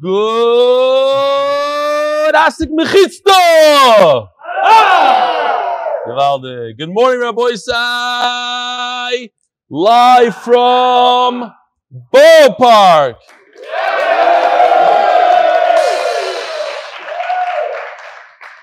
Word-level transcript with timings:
Good 0.00 0.34
Asik 2.34 2.70
Mechitzto! 2.70 4.28
Gewaldig. 6.06 6.78
Good 6.78 6.90
morning, 6.90 7.20
Rabbi 7.20 7.54
Sai. 7.54 9.30
Live 9.70 10.34
from 10.36 11.52
Borough 12.10 12.54
Park. 12.58 13.16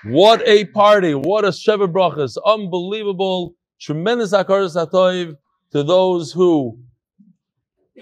What 0.04 0.42
a 0.46 0.64
party. 0.66 1.14
What 1.14 1.44
a 1.44 1.48
Sheva 1.48 1.86
Brachas. 1.90 2.36
Unbelievable. 2.44 3.54
Tremendous 3.80 4.32
Akaras 4.32 4.74
Hatoiv 4.74 5.36
to 5.72 5.82
those 5.82 6.32
who 6.32 6.78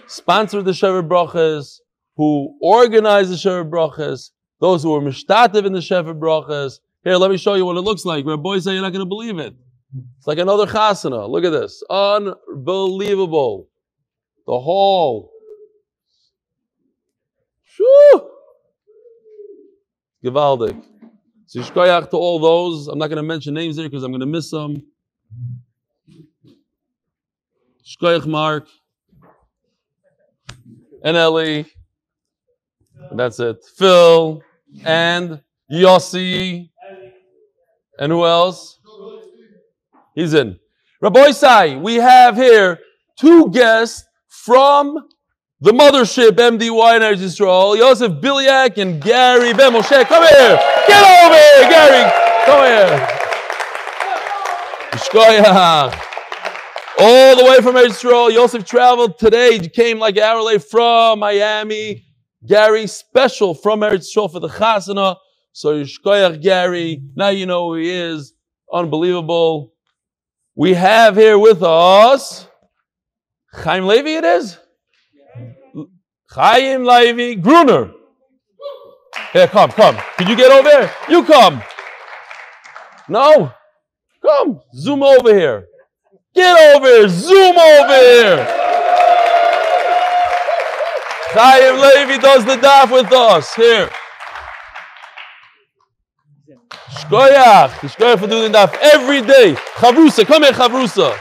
sponsored 0.07 0.65
the 0.65 0.71
Sheva 0.73 1.07
Brachas, 1.07 1.81
who 2.19 2.59
organized 2.61 3.31
the 3.31 3.37
Sheva 3.37 3.71
Brachas, 3.71 4.31
those 4.61 4.83
who 4.83 4.91
were 4.91 5.01
mishtativ 5.01 5.65
in 5.65 5.73
the 5.73 5.79
Sheva 5.79 6.19
Brachas. 6.19 6.81
Here, 7.05 7.15
let 7.15 7.31
me 7.31 7.39
show 7.39 7.55
you 7.55 7.65
what 7.65 7.77
it 7.77 7.83
looks 7.83 8.05
like. 8.05 8.27
Rabbi 8.27 8.59
say 8.59 8.73
you're 8.73 8.83
not 8.83 8.93
going 8.93 9.05
to 9.05 9.07
believe 9.07 9.39
it. 9.39 9.55
It's 10.19 10.27
like 10.27 10.39
another 10.39 10.67
chasana. 10.67 11.29
Look 11.31 11.45
at 11.45 11.51
this. 11.51 11.83
Unbelievable. 11.89 13.69
The 14.47 14.59
hall. 14.59 15.31
Shoo! 17.63 18.31
Gewaldig. 20.25 20.83
So 21.47 21.61
shkoyach 21.61 22.11
to 22.11 22.17
all 22.17 22.41
those. 22.41 22.89
I'm 22.89 22.99
not 22.99 23.07
going 23.07 23.19
to 23.19 23.23
mention 23.23 23.55
names 23.55 23.77
here 23.77 23.89
because 23.89 24.03
I'm 24.03 24.11
going 24.11 24.21
to 24.21 24.27
miss 24.27 24.51
some. 24.51 24.83
Shkoyach 27.87 28.27
Mark. 28.27 28.67
And 31.05 31.17
Ellie. 31.17 31.61
And 31.61 31.78
that's 33.13 33.41
it. 33.41 33.65
Phil. 33.77 34.43
And 34.85 35.41
Yossi. 35.71 36.71
And 37.99 38.13
who 38.13 38.25
else? 38.25 38.79
He's 40.15 40.35
in. 40.35 40.59
Rabbi 41.01 41.31
Sai, 41.31 41.77
we 41.77 41.95
have 41.95 42.37
here 42.37 42.81
two 43.19 43.51
guests 43.51 44.05
from 44.27 45.09
the 45.61 45.73
mothership 45.73 46.31
MDY 46.31 47.01
Eretz 47.01 47.19
Yisrael, 47.19 47.77
Yosef 47.77 48.13
Bilyak 48.21 48.79
and 48.81 49.01
Gary 49.03 49.53
Ben 49.53 49.73
Moshe. 49.73 50.05
Come 50.07 50.27
here. 50.27 50.59
Get 50.89 51.25
over 51.25 51.35
here, 51.35 51.69
Gary. 51.69 52.13
Come 52.47 52.65
here. 52.65 53.09
All 57.01 57.37
the 57.37 57.45
way 57.45 57.61
from 57.63 57.77
Eretz 57.77 58.03
Yisrael. 58.03 58.33
Yosef 58.33 58.65
traveled 58.65 59.19
today. 59.19 59.59
He 59.59 59.69
came 59.69 60.01
like 60.01 60.17
an 60.17 60.25
hour 60.25 60.43
late 60.43 60.65
from 60.65 61.21
Miami. 61.21 62.08
Gary, 62.47 62.87
special 62.87 63.55
from 63.55 63.81
Eretz 63.81 64.15
Yisrael 64.15 64.31
for 64.31 64.41
the 64.41 64.49
Chasana. 64.49 65.17
So 65.53 65.75
Yishkoyach 65.75 66.43
Gary. 66.43 67.03
Now 67.17 67.29
you 67.29 67.47
know 67.47 67.69
who 67.69 67.75
he 67.75 67.91
is. 67.91 68.35
Unbelievable. 68.73 69.73
We 70.55 70.75
have 70.75 71.17
here 71.17 71.39
with 71.39 71.63
us 71.63 72.49
Chaim 73.53 73.85
Levy, 73.85 74.15
it 74.15 74.25
is? 74.25 74.59
Chaim 76.31 76.85
Levy 76.85 77.35
Gruner. 77.35 77.93
Here, 79.33 79.49
come, 79.49 79.71
come. 79.71 79.97
Can 80.17 80.29
you 80.29 80.37
get 80.37 80.53
over 80.53 80.69
here? 80.69 80.93
You 81.09 81.25
come. 81.25 81.63
No? 83.09 83.53
Come. 84.23 84.61
Zoom 84.75 85.03
over 85.03 85.35
here. 85.35 85.67
Get 86.35 86.77
over 86.77 86.87
here. 86.87 87.09
Zoom 87.09 87.57
over 87.59 87.95
here. 87.95 88.58
Chaim 91.31 91.75
Levi 91.75 92.21
does 92.23 92.45
the 92.45 92.57
daf 92.57 92.91
with 92.91 93.13
us. 93.13 93.55
Here. 93.55 93.91
Shkoyach. 97.01 97.69
Shkoyach 97.69 98.19
for 98.19 98.27
doing 98.27 98.51
the 98.51 98.59
daf 98.59 98.75
every 98.81 99.21
day. 99.21 99.55
Chavrusa. 99.75 100.27
Come 100.27 100.45
here, 100.45 100.53
Chavrusa. 100.53 101.19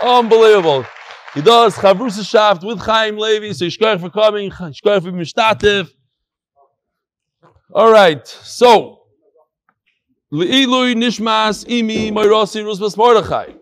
Unbelievable. 0.00 0.86
He 1.34 1.42
does 1.42 1.74
Chavrusa 1.74 2.24
Shaft 2.24 2.62
with 2.62 2.80
Chaim 2.80 3.18
Levi. 3.18 3.52
So 3.52 3.64
Shkoyach 3.64 4.00
for 4.00 4.10
coming. 4.10 4.50
Shkoyach 4.50 5.02
for 5.02 5.10
Mishtatev. 5.10 5.90
All 7.72 7.90
right. 7.90 8.24
So. 8.26 9.00
Le'ilui 10.32 10.94
Nishmas 10.94 11.64
Imi 11.66 12.12
Moirosi 12.12 12.62
Rusbas 12.62 12.96
Mordechai. 12.96 13.54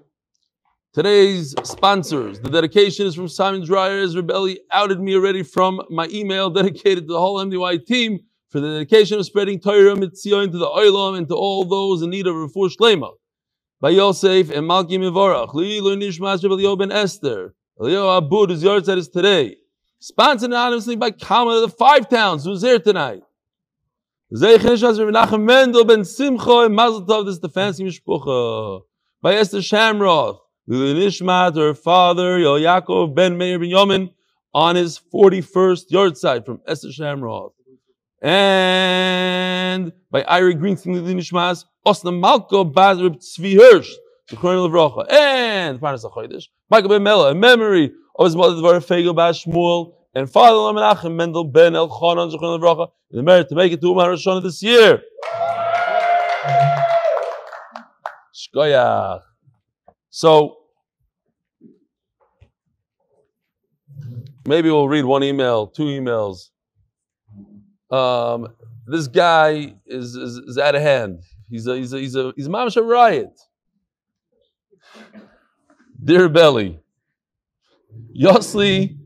Today's 0.94 1.54
sponsors. 1.64 2.38
The 2.40 2.50
dedication 2.50 3.06
is 3.06 3.14
from 3.14 3.26
Simon 3.26 3.64
Dreyer. 3.64 4.02
Israeli 4.02 4.60
outed 4.70 5.00
me 5.00 5.14
already 5.14 5.42
from 5.42 5.80
my 5.88 6.06
email 6.10 6.50
dedicated 6.50 7.06
to 7.06 7.14
the 7.14 7.18
whole 7.18 7.42
MDY 7.42 7.86
team 7.86 8.20
for 8.50 8.60
the 8.60 8.74
dedication 8.74 9.18
of 9.18 9.24
spreading 9.24 9.58
Torah 9.58 9.94
Mitzion 9.94 10.52
to 10.52 10.58
the 10.58 10.66
Oilam 10.66 11.16
and 11.16 11.26
to 11.28 11.34
all 11.34 11.64
those 11.64 12.02
in 12.02 12.10
need 12.10 12.26
of 12.26 12.34
Refuah 12.34 12.76
Shlema. 12.76 13.10
By 13.80 13.88
Yosef 13.88 14.50
and 14.50 14.68
Malki 14.68 14.98
Mivorach. 14.98 15.54
Le'ilui 15.54 15.96
Nishmas 15.96 16.42
Rebbe 16.42 16.56
Elio 16.56 16.76
ben 16.76 16.92
Esther. 16.92 17.54
Elio 17.80 18.20
Abud, 18.20 18.50
whose 18.50 18.62
yard 18.62 18.86
is 18.86 19.08
today. 19.08 19.56
Sponsored 19.98 20.50
anonymously 20.50 20.96
by 20.96 21.10
Kama 21.10 21.52
of 21.52 21.62
the 21.62 21.68
Five 21.74 22.10
Towns, 22.10 22.44
who's 22.44 22.60
here 22.60 22.78
tonight. 22.78 23.22
Zeichenish 24.30 25.10
Menachem 25.10 25.42
Mendel 25.42 25.86
ben 25.86 26.04
Simcha 26.04 26.66
and 26.66 26.74
Mazel 26.74 27.06
Tov. 27.06 27.24
This 27.24 27.36
is 27.36 27.40
the 27.40 27.48
fancy 27.48 27.82
mishpucha 27.82 28.82
by 29.22 29.36
Esther 29.36 29.62
Shamroth. 29.62 30.41
Nishmat, 30.68 31.56
her 31.56 31.74
father 31.74 32.38
Yaakov 32.38 33.14
ben 33.14 33.36
Meir 33.36 33.58
ben 33.58 33.70
Yomin, 33.70 34.10
on 34.54 34.76
his 34.76 34.96
forty-first 34.98 35.90
yard 35.90 36.16
side 36.16 36.46
from 36.46 36.60
Esther 36.68 36.92
Shamroth, 36.92 37.52
and 38.20 39.92
by 40.10 40.22
Ira 40.22 40.54
Greenstein 40.54 41.02
Nishmas 41.02 41.64
Osna 41.86 42.12
Malko 42.12 42.72
Bazrib 42.72 43.16
Tzvi 43.16 43.56
Hirsch, 43.56 43.90
the 44.28 44.36
Kohen 44.36 44.70
Rocha, 44.70 45.04
and 45.12 45.80
Parnas 45.80 46.04
Achoidish, 46.04 46.44
Michael 46.70 46.90
ben 46.90 47.02
Mela, 47.02 47.32
in 47.32 47.40
memory 47.40 47.92
of 48.16 48.26
his 48.26 48.36
mother 48.36 48.54
Dvar 48.54 48.84
Fegel 48.84 49.14
Bas 49.14 49.42
Shmuel 49.44 49.94
and 50.14 50.30
Father 50.30 50.78
Menachem 50.78 51.16
Mendel 51.16 51.44
ben 51.44 51.72
Elchanan 51.72 52.30
Zechron 52.32 52.60
Levracha 52.60 52.88
in 53.10 53.16
the 53.16 53.22
merit 53.24 53.48
to 53.48 53.56
make 53.56 53.72
it 53.72 53.80
to 53.80 53.88
Uman 53.88 54.10
Rosh 54.10 54.24
this 54.42 54.62
year. 54.62 55.02
Shkoyach. 58.32 59.31
So 60.14 60.58
maybe 64.46 64.68
we'll 64.68 64.88
read 64.88 65.06
one 65.06 65.24
email, 65.24 65.66
two 65.66 65.84
emails. 65.84 66.50
Um, 67.90 68.48
this 68.86 69.08
guy 69.08 69.74
is, 69.86 70.14
is, 70.14 70.36
is 70.36 70.58
out 70.58 70.74
of 70.74 70.82
hand. 70.82 71.22
He's 71.48 71.66
a 71.66 71.76
he's 71.76 71.94
a 71.94 71.98
he's 71.98 72.14
a 72.14 72.32
he's 72.36 72.46
a 72.46 72.82
riot. 72.82 73.40
Dear 76.04 76.28
Belly, 76.28 76.78
Yosli 78.14 78.98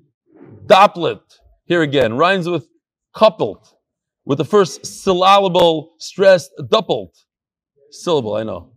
Dopplet. 0.67 1.21
Here 1.67 1.83
again, 1.83 2.15
rhymes 2.15 2.49
with 2.49 2.67
coupled, 3.15 3.69
with 4.25 4.38
the 4.38 4.44
first 4.44 4.84
syllable 4.84 5.94
stressed 5.99 6.50
doubled. 6.69 7.15
Syllable, 7.91 8.34
I 8.34 8.43
know. 8.43 8.73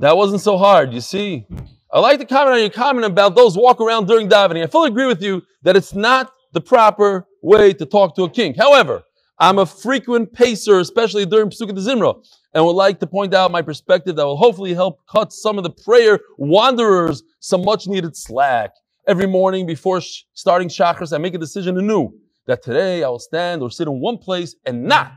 That 0.00 0.16
wasn't 0.16 0.40
so 0.40 0.58
hard, 0.58 0.92
you 0.92 1.00
see. 1.00 1.46
I 1.92 2.00
like 2.00 2.18
to 2.18 2.26
comment 2.26 2.54
on 2.54 2.60
your 2.60 2.70
comment 2.70 3.06
about 3.06 3.36
those 3.36 3.56
walk 3.56 3.80
around 3.80 4.06
during 4.08 4.28
davening. 4.28 4.64
I 4.64 4.66
fully 4.66 4.88
agree 4.88 5.06
with 5.06 5.22
you 5.22 5.42
that 5.62 5.76
it's 5.76 5.94
not 5.94 6.32
the 6.52 6.60
proper 6.60 7.28
way 7.42 7.72
to 7.74 7.86
talk 7.86 8.16
to 8.16 8.24
a 8.24 8.30
king. 8.30 8.54
However, 8.54 9.04
I'm 9.38 9.58
a 9.58 9.66
frequent 9.66 10.32
pacer, 10.32 10.80
especially 10.80 11.26
during 11.26 11.50
Pesukah 11.50 11.72
Zimra, 11.78 12.24
and 12.52 12.64
would 12.64 12.72
like 12.72 12.98
to 13.00 13.06
point 13.06 13.34
out 13.34 13.52
my 13.52 13.62
perspective 13.62 14.16
that 14.16 14.24
will 14.24 14.36
hopefully 14.36 14.74
help 14.74 15.00
cut 15.06 15.32
some 15.32 15.58
of 15.58 15.64
the 15.64 15.70
prayer 15.70 16.18
wanderers 16.38 17.22
some 17.38 17.64
much 17.64 17.86
needed 17.86 18.16
slack. 18.16 18.72
Every 19.06 19.26
morning 19.26 19.66
before 19.66 20.00
sh- 20.00 20.22
starting 20.32 20.68
chakras, 20.68 21.12
I 21.12 21.18
make 21.18 21.34
a 21.34 21.38
decision 21.38 21.78
anew 21.78 22.12
that 22.46 22.62
today 22.62 23.04
I 23.04 23.08
will 23.08 23.18
stand 23.18 23.62
or 23.62 23.70
sit 23.70 23.86
in 23.86 24.00
one 24.00 24.18
place 24.18 24.56
and 24.64 24.84
not 24.84 25.12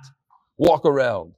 walk 0.57 0.85
around. 0.85 1.33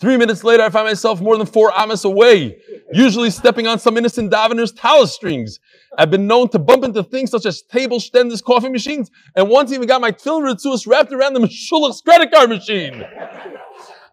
Three 0.00 0.16
minutes 0.16 0.42
later, 0.42 0.62
I 0.62 0.70
find 0.70 0.86
myself 0.86 1.20
more 1.20 1.36
than 1.36 1.46
four 1.46 1.70
amas 1.78 2.06
away, 2.06 2.58
usually 2.90 3.28
stepping 3.28 3.66
on 3.66 3.78
some 3.78 3.98
innocent 3.98 4.32
davener's 4.32 4.72
talus 4.72 5.12
strings. 5.12 5.60
I've 5.98 6.10
been 6.10 6.26
known 6.26 6.48
to 6.50 6.58
bump 6.58 6.84
into 6.84 7.02
things 7.02 7.30
such 7.30 7.44
as 7.44 7.60
table 7.60 8.00
standers, 8.00 8.40
coffee 8.40 8.70
machines, 8.70 9.10
and 9.36 9.50
once 9.50 9.72
even 9.72 9.86
got 9.86 10.00
my 10.00 10.10
tefillin 10.10 10.50
ritzuas 10.50 10.86
wrapped 10.86 11.12
around 11.12 11.34
the 11.34 11.40
Meshulach's 11.40 12.00
credit 12.00 12.32
card 12.32 12.48
machine. 12.48 13.04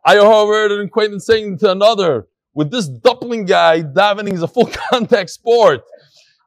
I 0.03 0.17
overheard 0.17 0.73
an 0.73 0.81
acquaintance 0.81 1.25
saying 1.25 1.59
to 1.59 1.71
another, 1.71 2.27
with 2.53 2.69
this 2.69 2.89
dumpling 2.89 3.45
guy, 3.45 3.81
davening 3.81 4.33
is 4.33 4.41
a 4.41 4.47
full 4.47 4.69
contact 4.91 5.29
sport. 5.29 5.83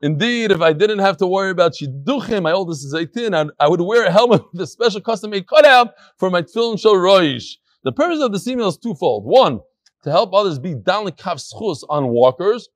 Indeed, 0.03 0.51
if 0.51 0.61
I 0.61 0.75
didn't 0.75 0.99
have 0.99 1.17
to 1.17 1.27
worry 1.27 1.51
about 1.51 1.73
shidduchim, 1.73 2.43
my 2.43 2.53
oldest 2.53 2.85
is 2.85 2.93
18, 2.93 3.33
I'd, 3.33 3.49
I 3.59 3.69
would 3.69 3.81
wear 3.81 4.05
a 4.05 4.11
helmet 4.11 4.43
with 4.53 4.61
a 4.61 4.67
special 4.67 5.01
custom-made 5.01 5.47
cutout 5.47 5.95
for 6.19 6.29
my 6.29 6.43
tefillin 6.43 6.79
shel 6.79 6.95
roish. 6.95 7.57
The 7.85 7.93
purpose 7.93 8.21
of 8.21 8.33
this 8.33 8.47
email 8.47 8.69
is 8.69 8.77
twofold. 8.77 9.25
One, 9.25 9.61
to 10.05 10.11
help 10.11 10.35
others 10.35 10.59
be 10.59 10.75
down 10.75 11.05
the 11.05 11.13
kaf 11.13 11.39
schus 11.39 11.83
on 11.89 12.09
walkers. 12.09 12.69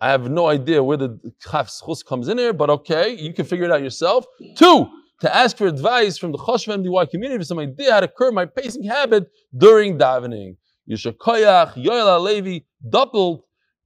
I 0.00 0.10
have 0.10 0.30
no 0.30 0.46
idea 0.48 0.82
where 0.82 0.96
the 0.96 1.18
kaf 1.44 1.68
schus 1.68 2.04
comes 2.04 2.28
in 2.28 2.38
here, 2.38 2.52
but 2.52 2.70
okay, 2.70 3.14
you 3.14 3.32
can 3.32 3.44
figure 3.44 3.64
it 3.66 3.70
out 3.70 3.82
yourself. 3.82 4.26
Two, 4.56 4.88
to 5.20 5.34
ask 5.34 5.56
for 5.56 5.66
advice 5.66 6.18
from 6.18 6.32
the 6.32 6.38
Choshva 6.38 6.76
MDY 6.76 7.10
community 7.10 7.38
for 7.38 7.44
some 7.44 7.58
idea 7.58 7.92
how 7.92 8.00
to 8.00 8.08
curb 8.08 8.34
my 8.34 8.44
pacing 8.44 8.84
habit 8.84 9.30
during 9.56 9.98
davening. 9.98 10.56
Yishakoyach, 10.90 11.74
Yoel 11.74 12.22
Levi, 12.22 12.64
doubled. 12.88 13.42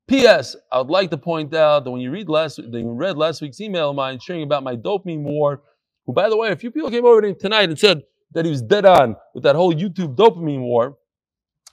P.S. 0.08 0.56
I 0.72 0.78
would 0.78 0.90
like 0.90 1.10
to 1.10 1.16
point 1.16 1.54
out 1.54 1.84
that 1.84 1.90
when 1.92 2.00
you 2.00 2.10
read 2.10 2.28
last, 2.28 2.56
that 2.56 2.78
you 2.80 2.90
read 2.90 3.16
last 3.16 3.40
week's 3.40 3.60
email 3.60 3.90
of 3.90 3.96
mine 3.96 4.18
sharing 4.18 4.42
about 4.42 4.64
my 4.64 4.74
dopamine 4.74 5.22
war, 5.22 5.62
who, 6.04 6.12
by 6.12 6.28
the 6.28 6.36
way, 6.36 6.50
a 6.50 6.56
few 6.56 6.72
people 6.72 6.90
came 6.90 7.04
over 7.04 7.32
tonight 7.32 7.68
and 7.68 7.78
said 7.78 8.02
that 8.32 8.44
he 8.44 8.50
was 8.50 8.62
dead 8.62 8.84
on 8.84 9.16
with 9.34 9.42
that 9.44 9.56
whole 9.56 9.74
YouTube 9.74 10.14
dopamine 10.14 10.60
war. 10.60 10.96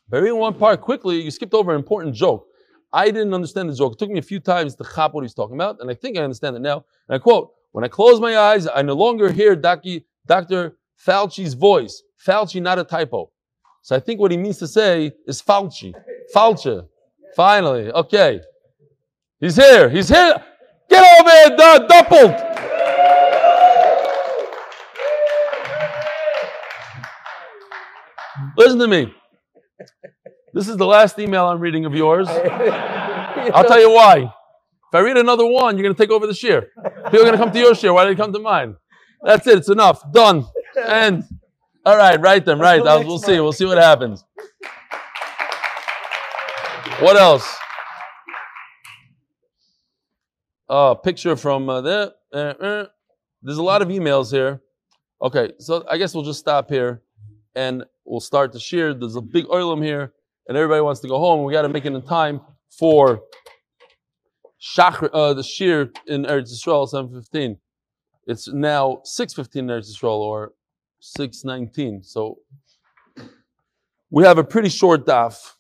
But 0.09 0.21
reading 0.21 0.39
one 0.39 0.53
part 0.53 0.81
quickly, 0.81 1.21
you 1.21 1.31
skipped 1.31 1.53
over 1.53 1.71
an 1.71 1.77
important 1.77 2.15
joke. 2.15 2.47
I 2.93 3.11
didn't 3.11 3.33
understand 3.33 3.69
the 3.69 3.75
joke. 3.75 3.93
It 3.93 3.99
took 3.99 4.09
me 4.09 4.19
a 4.19 4.23
few 4.23 4.39
times 4.39 4.75
to 4.75 4.85
chop 4.95 5.13
what 5.13 5.23
he's 5.23 5.33
talking 5.33 5.55
about, 5.55 5.81
and 5.81 5.91
I 5.91 5.93
think 5.93 6.17
I 6.17 6.21
understand 6.21 6.55
it 6.55 6.61
now. 6.61 6.85
And 7.09 7.15
I 7.15 7.19
quote, 7.19 7.51
when 7.73 7.83
I 7.83 7.89
close 7.89 8.19
my 8.19 8.37
eyes, 8.37 8.67
I 8.73 8.81
no 8.81 8.93
longer 8.93 9.31
hear 9.31 9.55
Dr. 9.55 10.77
Fauci's 11.05 11.53
voice. 11.53 12.01
Fauci, 12.25 12.61
not 12.61 12.79
a 12.79 12.83
typo. 12.83 13.29
So 13.81 13.95
I 13.95 13.99
think 13.99 14.19
what 14.19 14.31
he 14.31 14.37
means 14.37 14.57
to 14.59 14.67
say 14.67 15.11
is 15.27 15.41
Fauci. 15.41 15.93
Fauci. 16.33 16.87
Finally. 17.35 17.91
Okay. 17.91 18.41
He's 19.39 19.55
here. 19.57 19.89
He's 19.89 20.09
here. 20.09 20.43
Get 20.89 21.19
over 21.19 21.29
here, 21.29 21.87
doubled. 21.87 22.46
Listen 28.67 28.79
to 28.79 28.87
me. 28.89 29.13
This 30.53 30.67
is 30.67 30.75
the 30.75 30.85
last 30.85 31.17
email 31.19 31.45
I'm 31.45 31.61
reading 31.61 31.85
of 31.85 31.95
yours. 31.95 32.27
I'll 32.27 33.63
tell 33.63 33.79
you 33.79 33.89
why. 33.89 34.17
If 34.17 34.93
I 34.93 34.99
read 34.99 35.15
another 35.15 35.45
one, 35.45 35.77
you're 35.77 35.83
going 35.83 35.95
to 35.95 35.97
take 35.97 36.11
over 36.11 36.27
the 36.27 36.33
share. 36.33 36.63
People 36.83 37.19
are 37.19 37.23
going 37.23 37.31
to 37.31 37.37
come 37.37 37.53
to 37.53 37.59
your 37.59 37.73
share. 37.75 37.93
Why 37.93 38.03
did 38.03 38.17
they 38.17 38.21
come 38.21 38.33
to 38.33 38.39
mine? 38.39 38.75
That's 39.23 39.47
it. 39.47 39.59
It's 39.59 39.69
enough. 39.69 40.03
Done. 40.11 40.43
And 40.85 41.23
all 41.85 41.95
right, 41.95 42.19
write 42.19 42.43
them. 42.43 42.59
Right. 42.59 42.85
I'll, 42.85 43.05
we'll 43.05 43.19
see. 43.19 43.39
We'll 43.39 43.53
see 43.53 43.63
what 43.63 43.77
happens. 43.77 44.25
What 46.99 47.15
else? 47.15 47.47
A 50.67 50.93
picture 51.01 51.37
from 51.37 51.69
uh, 51.69 51.79
there. 51.79 52.11
Uh, 52.33 52.37
uh. 52.37 52.85
There's 53.41 53.59
a 53.59 53.63
lot 53.63 53.81
of 53.81 53.87
emails 53.87 54.29
here. 54.29 54.61
Okay, 55.21 55.53
so 55.57 55.85
I 55.89 55.97
guess 55.97 56.13
we'll 56.13 56.25
just 56.25 56.39
stop 56.39 56.69
here 56.69 57.01
and 57.57 57.83
we'll 58.05 58.19
start 58.19 58.53
the 58.53 58.59
shir. 58.59 58.93
There's 58.93 59.15
a 59.15 59.21
big 59.21 59.45
oilam 59.45 59.83
here, 59.83 60.13
and 60.47 60.55
everybody 60.55 60.81
wants 60.81 61.01
to 61.01 61.07
go 61.07 61.17
home. 61.17 61.43
We 61.43 61.51
got 61.51 61.63
to 61.63 61.69
make 61.69 61.85
it 61.85 61.91
in 61.91 62.01
time 62.03 62.39
for 62.69 63.21
shach, 64.61 65.09
uh, 65.11 65.33
the 65.33 65.43
shir 65.43 65.89
in 66.05 66.23
Eretz 66.23 66.53
Yisrael, 66.53 66.87
7:15. 66.87 67.57
It's 68.27 68.47
now 68.47 69.01
6:15 69.03 69.55
in 69.55 69.67
Eretz 69.67 69.89
Yisrael 69.91 70.19
or 70.19 70.53
6:19. 71.01 72.03
So 72.03 72.37
we 74.11 74.23
have 74.23 74.37
a 74.37 74.43
pretty 74.43 74.69
short 74.69 75.05
daf, 75.07 75.55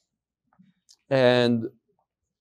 and 1.09 1.65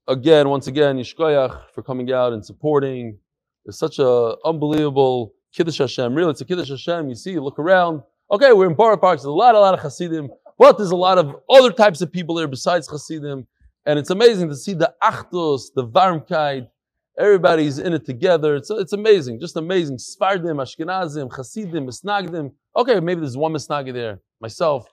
again, 0.07 0.51
once 0.51 0.67
again, 0.67 0.99
Yishkoyach 0.99 1.71
for 1.73 1.83
coming 1.83 2.13
out 2.13 2.35
and 2.35 2.45
supporting. 2.45 3.19
It's 3.65 3.79
such 3.79 3.99
a 3.99 4.37
unbelievable 4.45 5.33
Kiddush 5.55 5.79
Hashem. 5.79 6.15
Really, 6.15 6.31
it's 6.31 6.43
a 6.43 6.45
Kiddush 6.45 6.69
Hashem. 6.69 7.09
You 7.09 7.15
see, 7.15 7.33
you 7.33 7.43
look 7.43 7.59
around. 7.59 8.03
Okay, 8.29 8.53
we're 8.53 8.69
in 8.69 8.75
Borough 8.75 8.97
Park. 8.97 9.19
There's 9.19 9.25
a 9.25 9.31
lot, 9.31 9.55
a 9.55 9.61
lot 9.61 9.75
of 9.75 9.81
Hasidim, 9.81 10.31
but 10.59 10.77
there's 10.77 10.91
a 10.91 10.97
lot 10.97 11.17
of 11.17 11.37
other 11.49 11.71
types 11.71 12.01
of 12.01 12.11
people 12.11 12.35
there 12.35 12.49
besides 12.49 12.89
Hasidim. 12.89 13.47
And 13.85 13.99
it's 14.01 14.11
amazing 14.11 14.49
to 14.49 14.57
see 14.57 14.75
the 14.75 14.93
Achdus, 15.01 15.67
the 15.77 15.87
Varmkeit. 15.87 16.69
Everybody's 17.17 17.79
in 17.79 17.93
it 17.93 18.05
together. 18.05 18.57
It's, 18.57 18.69
it's 18.69 18.93
amazing, 18.93 19.39
just 19.39 19.57
amazing. 19.57 19.99
Sfardim, 19.99 20.57
Ashkenazim, 20.57 21.33
Hasidim, 21.35 21.87
Misnagdim. 21.87 22.53
Okay, 22.75 22.99
maybe 22.99 23.21
there's 23.21 23.37
one 23.37 23.53
Misnagi 23.53 23.93
there, 23.93 24.19
myself. 24.41 24.89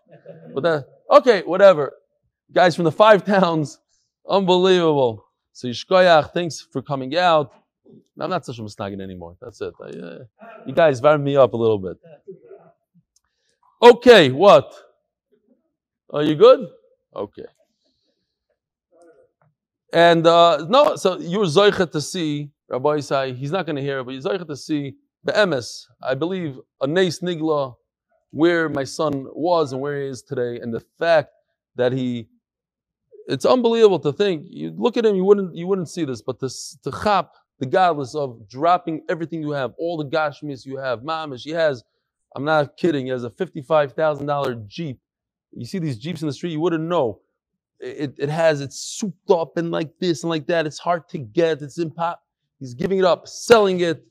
But 0.54 0.62
that, 0.62 0.86
okay, 1.10 1.42
whatever. 1.42 1.94
Guys 2.52 2.76
from 2.76 2.86
the 2.86 2.92
five 2.92 3.26
towns, 3.26 3.80
unbelievable. 4.30 5.26
So 5.54 5.68
Yishkoyach, 5.68 6.34
thanks 6.34 6.62
for 6.62 6.84
coming 6.84 7.18
out. 7.18 7.52
I'm 8.20 8.30
not 8.30 8.46
such 8.46 8.60
a 8.60 8.62
Misnagin 8.62 9.02
anymore. 9.02 9.38
That's 9.42 9.60
it. 9.60 9.74
I, 9.82 9.86
uh, 9.88 10.20
you 10.68 10.74
guys 10.74 11.00
varm 11.00 11.24
me 11.24 11.36
up 11.36 11.54
a 11.54 11.58
little 11.58 11.80
bit. 11.80 11.98
Okay, 13.84 14.32
what? 14.32 14.74
Are 16.10 16.24
you 16.24 16.36
good? 16.36 16.70
Okay. 17.14 17.46
And 19.92 20.26
uh, 20.26 20.66
no, 20.70 20.96
so 20.96 21.20
you're 21.20 21.44
Zoichet 21.44 21.92
to 21.92 22.00
see, 22.00 22.50
Rabbi 22.70 23.00
Isai, 23.00 23.36
he's 23.36 23.52
not 23.52 23.66
going 23.66 23.76
to 23.76 23.82
hear 23.82 24.00
it, 24.00 24.06
but 24.06 24.14
you're 24.14 24.22
Zoichet 24.22 24.48
to 24.48 24.56
see 24.56 24.96
the 25.26 25.34
Emes, 25.34 25.84
I 26.02 26.16
believe, 26.16 26.60
a 26.80 26.88
Nes 26.88 27.20
Nigla, 27.20 27.76
where 28.32 28.70
my 28.70 28.86
son 28.86 29.26
was 29.34 29.74
and 29.74 29.82
where 29.82 30.02
he 30.02 30.08
is 30.08 30.22
today, 30.22 30.62
and 30.62 30.74
the 30.74 30.84
fact 30.98 31.34
that 31.76 31.92
he, 31.92 32.30
it's 33.28 33.46
unbelievable 33.46 34.00
to 34.00 34.14
think, 34.14 34.46
you 34.48 34.74
look 34.78 34.96
at 34.96 35.06
him, 35.06 35.18
you 35.18 35.26
wouldn't, 35.26 35.58
you 35.58 35.68
wouldn't 35.68 35.90
see 35.90 36.06
this, 36.06 36.22
but 36.22 36.40
this, 36.40 36.78
to 36.86 36.92
chap, 37.04 37.32
the 37.60 37.66
godless 37.66 38.16
of 38.16 38.48
dropping 38.48 39.02
everything 39.10 39.42
you 39.42 39.52
have, 39.52 39.74
all 39.78 39.98
the 39.98 40.06
gashmis 40.06 40.66
you 40.66 40.78
have, 40.78 41.02
mamish, 41.02 41.42
he 41.42 41.52
has 41.52 41.84
I'm 42.36 42.44
not 42.44 42.78
kidding. 42.78 43.06
He 43.06 43.12
has 43.12 43.24
a 43.24 43.30
$55,000 43.30 44.68
Jeep. 44.68 45.00
You 45.52 45.66
see 45.66 45.80
these 45.80 45.98
Jeeps 45.98 46.22
in 46.22 46.28
the 46.28 46.34
street, 46.34 46.52
you 46.52 46.60
wouldn't 46.60 46.84
know. 46.84 47.22
It, 47.80 48.16
it 48.18 48.30
has, 48.30 48.62
it's 48.62 48.80
souped 48.80 49.30
up 49.30 49.58
and 49.58 49.70
like 49.70 49.92
this 50.00 50.24
and 50.24 50.30
like 50.30 50.48
that. 50.48 50.66
It's 50.66 50.80
hard 50.80 51.08
to 51.10 51.18
get. 51.18 51.62
It's 51.62 51.78
in 51.78 51.90
impossible. 51.90 52.22
He's 52.60 52.74
giving 52.74 53.00
it 53.00 53.06
up, 53.06 53.28
selling 53.28 53.82
it, 53.82 54.06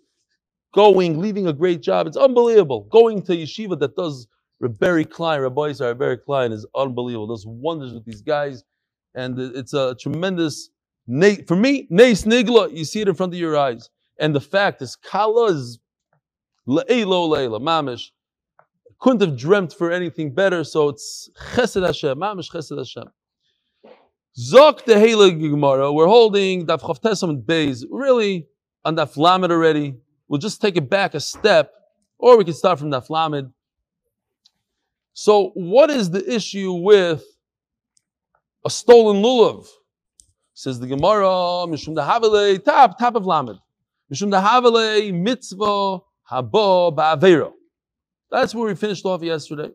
going, 0.74 1.18
leaving 1.18 1.46
a 1.46 1.52
great 1.52 1.80
job. 1.80 2.06
It's 2.06 2.18
unbelievable. 2.18 2.86
Going 2.90 3.22
to 3.22 3.32
yeshiva 3.36 3.78
that 3.80 3.96
does 3.96 4.26
Rabbi 4.60 5.04
Klein, 5.04 5.40
Rabbi 5.40 5.70
Isar, 5.70 5.94
Rabbi 5.94 6.16
Klein 6.24 6.52
is 6.52 6.66
unbelievable. 6.74 7.28
Does 7.28 7.46
wonders 7.46 7.94
with 7.94 8.04
these 8.04 8.22
guys. 8.22 8.62
And 9.14 9.38
it's 9.38 9.74
a 9.74 9.94
tremendous, 9.98 10.70
for 11.46 11.56
me, 11.56 11.86
Nes 11.90 12.22
Nigla, 12.24 12.74
you 12.76 12.84
see 12.84 13.00
it 13.00 13.08
in 13.08 13.14
front 13.14 13.34
of 13.34 13.38
your 13.38 13.56
eyes. 13.56 13.90
And 14.18 14.34
the 14.34 14.40
fact 14.40 14.80
is, 14.82 14.96
Kala 14.96 15.52
is 15.52 15.78
Le'elo 16.66 17.28
le'ela, 17.28 17.60
mamish. 17.60 18.10
Couldn't 18.98 19.20
have 19.20 19.36
dreamt 19.36 19.72
for 19.72 19.90
anything 19.90 20.32
better, 20.32 20.62
so 20.62 20.88
it's 20.88 21.28
chesed 21.54 21.84
Hashem, 21.84 22.18
mamish 22.18 22.50
chesed 22.50 22.76
Hashem. 22.78 23.10
Zok 24.38 24.84
the 24.84 24.94
Gemara, 25.50 25.92
we're 25.92 26.06
holding 26.06 26.66
Daf 26.66 26.80
Chavtesam 26.80 27.28
and 27.28 27.42
Beis, 27.42 27.84
really 27.90 28.46
on 28.84 28.96
Daf 28.96 29.16
Lamed 29.18 29.50
already. 29.50 29.96
We'll 30.26 30.38
just 30.38 30.62
take 30.62 30.76
it 30.76 30.88
back 30.88 31.14
a 31.14 31.20
step, 31.20 31.72
or 32.16 32.38
we 32.38 32.44
can 32.44 32.54
start 32.54 32.78
from 32.78 32.90
Daf 32.90 33.10
Lamed. 33.10 33.52
So, 35.12 35.50
what 35.52 35.90
is 35.90 36.10
the 36.10 36.34
issue 36.34 36.72
with 36.72 37.22
a 38.64 38.70
stolen 38.70 39.22
lulav? 39.22 39.66
Says 40.54 40.80
the 40.80 40.86
Gemara, 40.86 41.26
Mishum 41.68 41.94
Dahavale, 41.94 42.64
top, 42.64 42.98
top 42.98 43.16
of 43.16 43.26
Lamed. 43.26 43.58
Mishum 44.10 44.32
Dahavale, 44.32 45.12
mitzvah, 45.12 45.98
habo 46.32 46.94
ba'avero. 46.94 47.52
That's 48.30 48.54
where 48.54 48.66
we 48.66 48.74
finished 48.74 49.04
off 49.04 49.22
yesterday. 49.22 49.70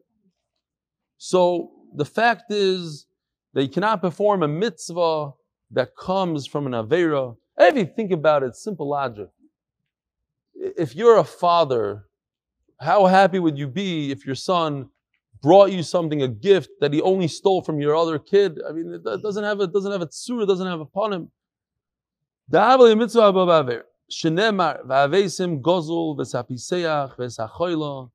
So 1.18 1.72
the 1.96 2.06
fact 2.06 2.52
is 2.52 3.06
that 3.54 3.64
you 3.64 3.70
cannot 3.70 4.02
perform 4.02 4.44
a 4.44 4.48
mitzvah 4.48 5.32
that 5.72 5.90
comes 5.98 6.48
from 6.48 6.66
an 6.68 6.74
avera. 6.74 7.36
If 7.58 7.76
you 7.76 7.86
think 7.86 8.12
about 8.12 8.44
it, 8.44 8.56
simple 8.56 8.90
logic. 8.90 9.28
If 10.56 10.96
you're 10.96 11.18
a 11.18 11.24
father, 11.24 12.06
how 12.80 13.06
happy 13.06 13.40
would 13.40 13.58
you 13.58 13.68
be 13.68 14.12
if 14.12 14.26
your 14.26 14.36
son 14.36 14.90
brought 15.42 15.72
you 15.72 15.84
something, 15.84 16.22
a 16.22 16.28
gift 16.28 16.70
that 16.82 16.94
he 16.94 17.02
only 17.02 17.28
stole 17.28 17.62
from 17.62 17.80
your 17.80 17.96
other 17.96 18.18
kid? 18.20 18.60
I 18.68 18.72
mean, 18.72 18.94
it 18.94 19.22
doesn't 19.22 19.44
have 19.44 19.60
a 19.60 19.68
doesn't 19.68 19.92
have 19.92 20.02
a 20.02 20.08
tsura, 20.08 20.48
doesn't 20.48 20.68
have 20.68 20.80
a 20.80 20.86
panim. 20.86 21.30
Shenemar 24.12 24.86
v'avesim 24.86 25.62
gozul 25.62 26.18
v'sapiseach 26.18 27.18
v'sachoyla. 27.18 28.10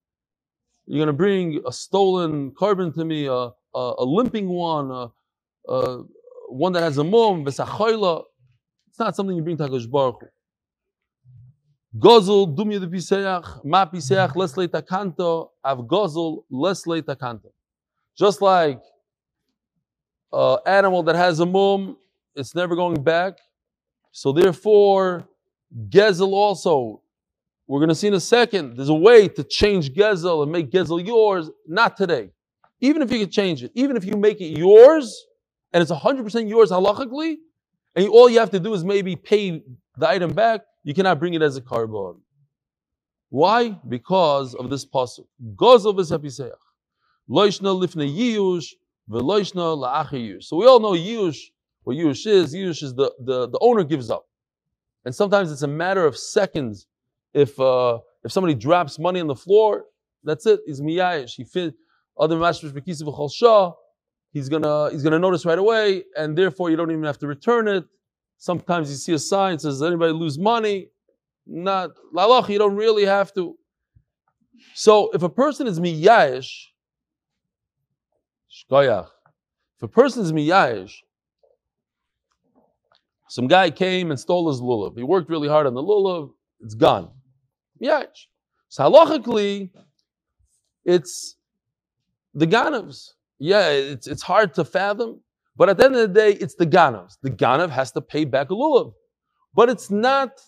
You're 0.87 0.99
going 0.99 1.07
to 1.07 1.13
bring 1.13 1.61
a 1.67 1.73
stolen 1.73 2.51
korban 2.53 2.95
to 2.95 3.05
me, 3.05 3.27
a, 3.27 3.33
a, 3.33 3.95
a 3.99 4.05
limping 4.05 4.49
one, 4.49 4.91
a, 4.91 5.13
a, 5.69 6.03
one 6.49 6.73
that 6.73 6.83
has 6.83 6.99
a 6.99 7.05
mum, 7.05 7.45
v'sachoyla. 7.45 8.25
It's 8.89 8.99
not 8.99 9.17
something 9.17 9.37
you 9.37 9.43
bring 9.43 9.57
to 9.59 9.65
HaKadosh 9.65 9.91
Baruch 9.91 10.21
Hu. 10.21 10.27
Gozul 11.99 12.57
dumya 12.57 12.81
de 12.81 12.87
piseach, 12.87 13.65
ma 13.65 13.85
piseach 13.85 14.33
lesle 14.33 14.67
takanto, 14.69 15.51
av 15.63 15.87
gozul 15.87 16.45
lesle 16.51 17.03
takanto. 17.03 17.53
Just 18.17 18.41
like 18.41 18.81
an 20.33 20.59
animal 20.67 21.03
that 21.03 21.17
has 21.17 21.41
a 21.41 21.47
mum, 21.47 21.99
it's 22.35 22.55
never 22.55 22.75
going 22.75 23.03
back. 23.03 23.39
So 24.11 24.33
therefore, 24.33 25.29
Gezel 25.89 26.33
also, 26.33 27.03
we're 27.67 27.81
going 27.81 27.89
to 27.89 27.95
see 27.95 28.09
in 28.09 28.15
a 28.15 28.21
second, 28.21 28.77
there's 28.77 28.89
a 28.89 28.95
way 28.95 29.29
to 29.29 29.45
change 29.45 29.91
Gezel 29.91 30.43
and 30.43 30.53
make 30.53 30.71
Gezel 30.71 31.05
yours. 31.05 31.51
Not 31.67 31.97
today. 31.97 32.31
Even 32.81 33.01
if 33.03 33.11
you 33.13 33.21
can 33.21 33.31
change 33.31 33.63
it, 33.63 33.71
even 33.75 33.97
if 33.97 34.05
you 34.05 34.17
make 34.17 34.41
it 34.41 34.59
yours, 34.59 35.27
and 35.73 35.81
it's 35.81 35.91
100% 35.91 36.49
yours 36.49 36.71
halachically, 36.71 37.37
and 37.95 38.09
all 38.09 38.29
you 38.29 38.39
have 38.41 38.51
to 38.51 38.61
do 38.61 38.75
is 38.75 38.85
maybe 38.85 39.17
pay 39.17 39.63
the 39.97 40.09
item 40.09 40.33
back, 40.33 40.63
you 40.83 40.95
cannot 40.95 41.19
bring 41.19 41.35
it 41.35 41.43
as 41.43 41.57
a 41.57 41.61
korban. 41.61 42.21
Why? 43.31 43.79
Because 43.89 44.55
of 44.55 44.69
this 44.69 44.85
pasuk. 44.85 45.27
Gozel 45.55 45.95
v'sepiseach. 45.95 46.51
Loishna 47.31 47.75
lifne 47.75 48.07
yiyush 48.15 48.75
la'achiyush. 49.09 50.43
So 50.43 50.57
we 50.57 50.67
all 50.67 50.81
know 50.81 50.93
yiyush, 50.93 51.39
what 51.85 51.97
yiyush 51.97 52.27
is. 52.27 52.55
Yiyush 52.55 52.83
is 52.83 52.95
the, 52.95 53.13
the, 53.21 53.49
the 53.49 53.59
owner 53.63 53.85
gives 53.85 54.11
up. 54.11 54.27
And 55.05 55.15
sometimes 55.15 55.51
it's 55.51 55.63
a 55.63 55.69
matter 55.69 56.05
of 56.05 56.17
seconds. 56.17 56.87
If 57.35 57.59
uh, 57.59 57.99
if 58.25 58.33
somebody 58.33 58.55
drops 58.55 58.99
money 58.99 59.21
on 59.21 59.27
the 59.27 59.35
floor, 59.35 59.87
that's 60.23 60.47
it. 60.47 60.61
He's 60.67 60.81
miyayish. 60.81 61.35
He 61.35 61.45
fit 61.45 61.75
other 62.19 62.37
v'chol. 62.37 63.75
He's 64.33 64.49
gonna 64.49 64.91
he's 64.91 65.03
gonna 65.03 65.19
notice 65.19 65.45
right 65.45 65.59
away, 65.59 66.05
and 66.17 66.37
therefore 66.37 66.71
you 66.71 66.77
don't 66.77 66.91
even 66.91 67.05
have 67.05 67.19
to 67.19 67.27
return 67.27 67.69
it. 67.69 67.85
Sometimes 68.39 68.91
you 68.91 68.97
see 68.97 69.13
a 69.13 69.19
sign 69.19 69.59
says, 69.59 69.83
anybody 69.83 70.13
lose 70.13 70.39
money? 70.39 70.89
Not 71.47 71.91
lalach, 72.15 72.49
you 72.49 72.59
don't 72.59 72.75
really 72.75 73.05
have 73.05 73.33
to. 73.35 73.57
So 74.75 75.11
if 75.13 75.23
a 75.23 75.29
person 75.29 75.67
is 75.67 75.79
miyayish, 75.79 76.51
shkoyach, 78.51 79.09
if 79.77 79.83
a 79.83 79.89
person 79.89 80.23
is 80.23 80.33
miyayish, 80.33 80.95
some 83.33 83.47
guy 83.47 83.71
came 83.71 84.11
and 84.11 84.21
stole 84.21 84.51
his 84.51 84.61
lulav. 84.61 84.95
He 84.95 85.03
worked 85.03 85.31
really 85.31 85.49
hard 85.49 85.67
on 85.67 85.73
the 85.73 85.83
lulav, 85.83 86.33
it's 86.61 86.75
gone. 86.75 87.11
Miyayish. 87.83 88.27
So 88.69 88.85
halachically, 88.85 89.71
it's 90.85 91.37
the 92.35 92.47
ganavs. 92.47 93.13
Yeah, 93.39 93.71
it's, 93.71 94.07
it's 94.07 94.21
hard 94.21 94.53
to 94.57 94.67
fathom, 94.67 95.23
but 95.57 95.71
at 95.71 95.79
the 95.79 95.85
end 95.87 95.97
of 95.97 96.03
the 96.03 96.21
day, 96.21 96.33
it's 96.35 96.57
the 96.57 96.67
ganavs. 96.67 97.17
The 97.23 97.31
ganav 97.31 97.71
has 97.71 97.91
to 97.93 98.03
pay 98.03 98.27
back 98.27 98.51
a 98.51 98.55
lulav. 98.55 98.93
But 99.55 99.71
it's 99.71 99.91
not 99.91 100.39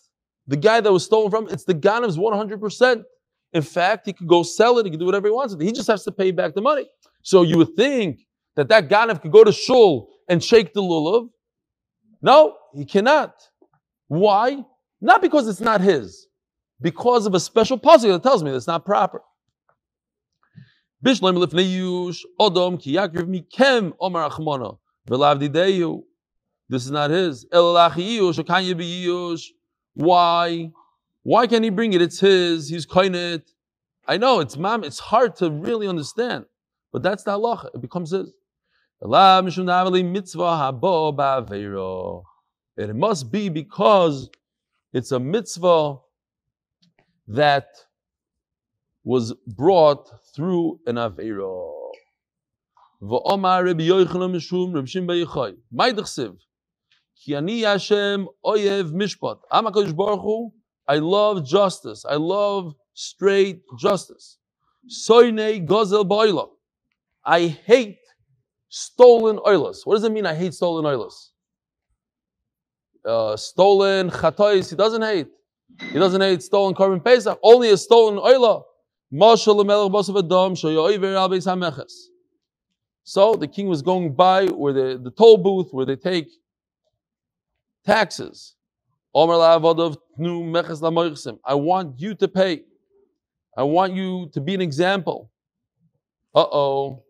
the 0.46 0.58
guy 0.58 0.82
that 0.82 0.92
was 0.92 1.06
stolen 1.06 1.30
from, 1.30 1.48
it's 1.48 1.64
the 1.64 1.74
ganav's 1.74 2.18
100%. 2.18 3.02
In 3.54 3.62
fact, 3.62 4.04
he 4.04 4.12
could 4.12 4.28
go 4.28 4.42
sell 4.42 4.76
it, 4.76 4.84
he 4.84 4.90
could 4.90 5.00
do 5.00 5.06
whatever 5.06 5.28
he 5.28 5.32
wants. 5.32 5.56
He 5.58 5.72
just 5.72 5.88
has 5.88 6.04
to 6.04 6.12
pay 6.12 6.32
back 6.32 6.54
the 6.54 6.60
money. 6.60 6.86
So 7.22 7.44
you 7.44 7.56
would 7.56 7.74
think 7.76 8.26
that 8.56 8.68
that 8.68 8.90
ganav 8.90 9.22
could 9.22 9.32
go 9.32 9.42
to 9.42 9.52
shul 9.52 10.10
and 10.28 10.44
shake 10.44 10.74
the 10.74 10.82
lulav. 10.82 11.30
No, 12.20 12.58
he 12.74 12.84
cannot. 12.84 13.48
Why? 14.08 14.64
Not 15.00 15.22
because 15.22 15.48
it's 15.48 15.60
not 15.60 15.80
his, 15.80 16.26
because 16.80 17.26
of 17.26 17.34
a 17.34 17.40
special 17.40 17.78
puzzle 17.78 18.12
that 18.12 18.22
tells 18.22 18.42
me 18.42 18.50
it's 18.50 18.66
not 18.66 18.84
proper. 18.84 19.22
Odom. 22.40 22.78
This 26.70 26.86
is 26.86 26.90
not 26.90 27.10
his. 27.10 27.46
Why? 29.94 30.72
Why 31.22 31.46
can't 31.46 31.64
he 31.64 31.70
bring 31.70 31.92
it? 31.92 32.00
It's 32.00 32.20
his. 32.20 32.68
He's 32.70 32.86
kainet. 32.86 33.42
I 34.06 34.16
know 34.16 34.40
it's 34.40 34.56
mam. 34.56 34.84
It's 34.84 34.98
hard 34.98 35.36
to 35.36 35.50
really 35.50 35.86
understand, 35.86 36.46
but 36.92 37.02
that's 37.02 37.22
the 37.22 37.32
halacha. 37.32 37.74
It 37.74 37.82
becomes 37.82 38.10
his. 38.10 38.32
It 42.76 42.94
must 42.94 43.30
be 43.30 43.48
because 43.48 44.30
it's 44.92 45.12
a 45.12 45.20
mitzvah 45.20 45.98
that 47.28 47.68
was 49.04 49.32
brought 49.46 50.10
through 50.34 50.80
an 50.86 50.96
Aveira. 50.96 51.70
V'omar 53.02 53.64
Rabbi 53.64 53.84
Yochanan 53.84 54.34
Mishum 54.34 54.74
Rabbi 54.74 54.86
Shim 54.86 55.06
Bayichai. 55.06 55.56
Maidachsiv. 55.72 56.36
Ki 57.16 57.36
ani 57.36 57.60
Hashem 57.60 58.26
oyev 58.44 58.92
mishpat. 58.92 59.38
Am 59.52 59.66
HaKadosh 59.66 59.94
Baruch 59.94 60.20
Hu, 60.20 60.52
I 60.88 60.96
love 60.96 61.46
justice. 61.46 62.04
I 62.08 62.16
love 62.16 62.74
straight 62.94 63.62
justice. 63.78 64.38
Soine 64.88 65.66
gozel 65.66 66.04
ba'ila. 66.04 66.48
I 67.24 67.46
hate 67.46 67.98
stolen 68.68 69.36
oilas. 69.38 69.78
What 69.84 69.94
does 69.94 70.04
it 70.04 70.12
mean 70.12 70.26
I 70.26 70.34
hate 70.34 70.54
stolen 70.54 70.84
oilas? 70.84 71.30
Uh, 73.04 73.36
stolen 73.36 74.10
chatois, 74.10 74.70
he 74.70 74.76
doesn't 74.76 75.02
hate. 75.02 75.28
He 75.92 75.98
doesn't 75.98 76.20
hate 76.20 76.42
stolen 76.42 76.74
korban 76.74 77.04
pesach. 77.04 77.38
Only 77.42 77.70
a 77.70 77.76
stolen 77.76 78.18
oila. 78.18 78.62
So 83.06 83.34
the 83.34 83.46
king 83.46 83.68
was 83.68 83.82
going 83.82 84.14
by 84.14 84.46
where 84.46 84.72
the, 84.72 84.98
the 85.02 85.10
toll 85.10 85.36
booth 85.36 85.68
where 85.72 85.86
they 85.86 85.96
take 85.96 86.28
taxes. 87.84 88.54
I 89.14 89.24
want 91.54 92.00
you 92.00 92.14
to 92.14 92.28
pay. 92.28 92.62
I 93.56 93.62
want 93.62 93.92
you 93.94 94.28
to 94.32 94.40
be 94.40 94.54
an 94.54 94.60
example. 94.60 95.30
Uh 96.34 96.46
oh. 96.50 97.04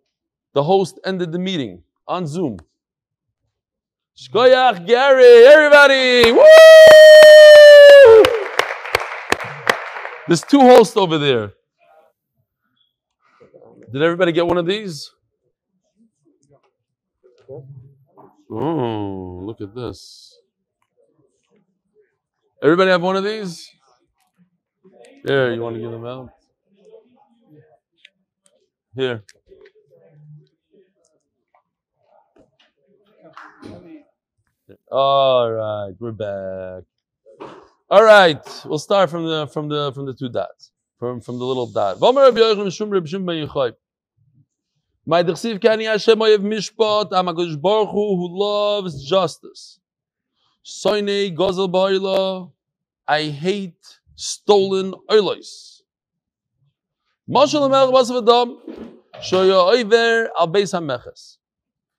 The 0.52 0.62
host 0.62 1.00
ended 1.04 1.32
the 1.32 1.38
meeting 1.38 1.82
on 2.06 2.26
Zoom. 2.26 2.58
Shkoyach 4.16 4.86
Gary, 4.86 5.44
everybody! 5.44 6.30
Woo! 6.30 6.44
There's 10.28 10.42
two 10.42 10.60
hosts 10.60 10.96
over 10.96 11.18
there. 11.18 11.52
Did 13.92 14.02
everybody 14.02 14.30
get 14.30 14.46
one 14.46 14.56
of 14.56 14.66
these? 14.66 15.10
Oh, 18.50 19.40
look 19.44 19.60
at 19.60 19.74
this. 19.74 20.38
Everybody 22.62 22.92
have 22.92 23.02
one 23.02 23.16
of 23.16 23.24
these? 23.24 23.68
Here, 25.26 25.52
you 25.52 25.60
want 25.60 25.74
to 25.74 25.82
give 25.82 25.90
them 25.90 26.06
out? 26.06 26.28
Here. 28.94 29.24
All 34.90 35.50
right, 35.52 35.92
we're 35.98 36.12
back. 36.12 36.84
All 37.90 38.04
right, 38.04 38.40
we'll 38.64 38.78
start 38.78 39.10
from 39.10 39.26
the 39.26 39.46
from 39.48 39.68
the 39.68 39.92
from 39.92 40.06
the 40.06 40.14
two 40.14 40.28
dots 40.28 40.72
from, 40.98 41.20
from 41.20 41.38
the 41.38 41.44
little 41.44 41.66
dot. 41.66 42.00
My 45.06 45.22
dechsiv 45.22 45.58
kani 45.60 45.86
Hashem 45.86 46.18
oyev 46.18 46.38
mishpat, 46.38 47.08
I'm 47.12 47.26
Baruch 47.60 47.90
Hu, 47.90 48.16
who 48.16 48.38
loves 48.38 49.04
justice. 49.04 49.80
Soine 50.64 51.36
gozel 51.36 51.70
ba'ila, 51.70 52.50
I 53.06 53.24
hate 53.24 53.98
stolen 54.14 54.94
oilos. 55.10 55.82
Mashal 57.28 57.68
melech 57.70 57.92
basav 57.94 58.22
adam, 58.22 58.58
shoya 59.20 59.58
oiver 59.74 60.28
al 60.38 60.48
beis 60.48 60.72
hameches. 60.72 61.36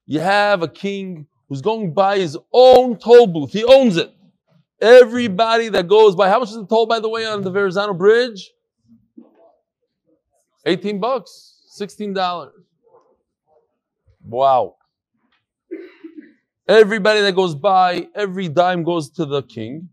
You 0.08 0.20
have 0.20 0.64
a 0.64 0.68
king 0.68 1.28
who's 1.48 1.62
going 1.62 1.94
by 1.94 2.18
his 2.18 2.38
own 2.52 2.98
toll 2.98 3.28
booth. 3.28 3.52
He 3.52 3.64
owns 3.64 3.98
it. 3.98 4.12
Everybody 4.82 5.70
that 5.70 5.88
goes 5.88 6.16
by, 6.16 6.30
how 6.30 6.40
much 6.40 6.50
is 6.50 6.56
the 6.56 6.66
toll, 6.66 6.86
by 6.86 7.00
the 7.00 7.10
way, 7.10 7.26
on 7.26 7.42
the 7.42 7.52
Verrazano 7.52 7.94
Bridge? 7.94 8.52
18 10.66 11.00
bucks, 11.00 11.62
$16. 11.80 12.52
Wow. 14.28 14.76
Everybody 16.68 17.22
that 17.22 17.36
goes 17.36 17.54
by, 17.54 18.08
every 18.16 18.50
dime 18.50 18.84
goes 18.84 19.12
to 19.12 19.26
the 19.26 19.44
king. 19.44 19.90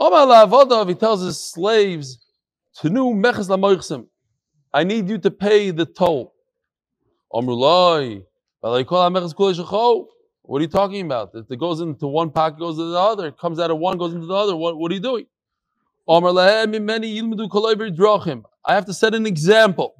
He 0.00 0.94
tells 0.94 1.22
his 1.22 1.38
slaves, 1.38 2.18
I 4.74 4.84
need 4.84 5.08
you 5.08 5.18
to 5.18 5.30
pay 5.30 5.70
the 5.70 5.84
toll. 5.84 6.34
What 10.52 10.58
are 10.58 10.64
you 10.64 10.68
talking 10.68 11.00
about? 11.06 11.30
It 11.34 11.58
goes 11.58 11.80
into 11.80 12.06
one 12.06 12.30
pocket, 12.30 12.58
goes 12.58 12.76
to 12.76 12.84
the 12.84 12.98
other. 12.98 13.28
It 13.28 13.38
comes 13.38 13.58
out 13.58 13.70
of 13.70 13.78
one, 13.78 13.96
goes 13.96 14.12
into 14.12 14.26
the 14.26 14.34
other. 14.34 14.54
What, 14.54 14.76
what 14.76 14.92
are 14.92 14.94
you 14.94 15.00
doing? 15.00 15.24
I 18.62 18.74
have 18.74 18.84
to 18.84 18.92
set 18.92 19.14
an 19.14 19.24
example. 19.24 19.94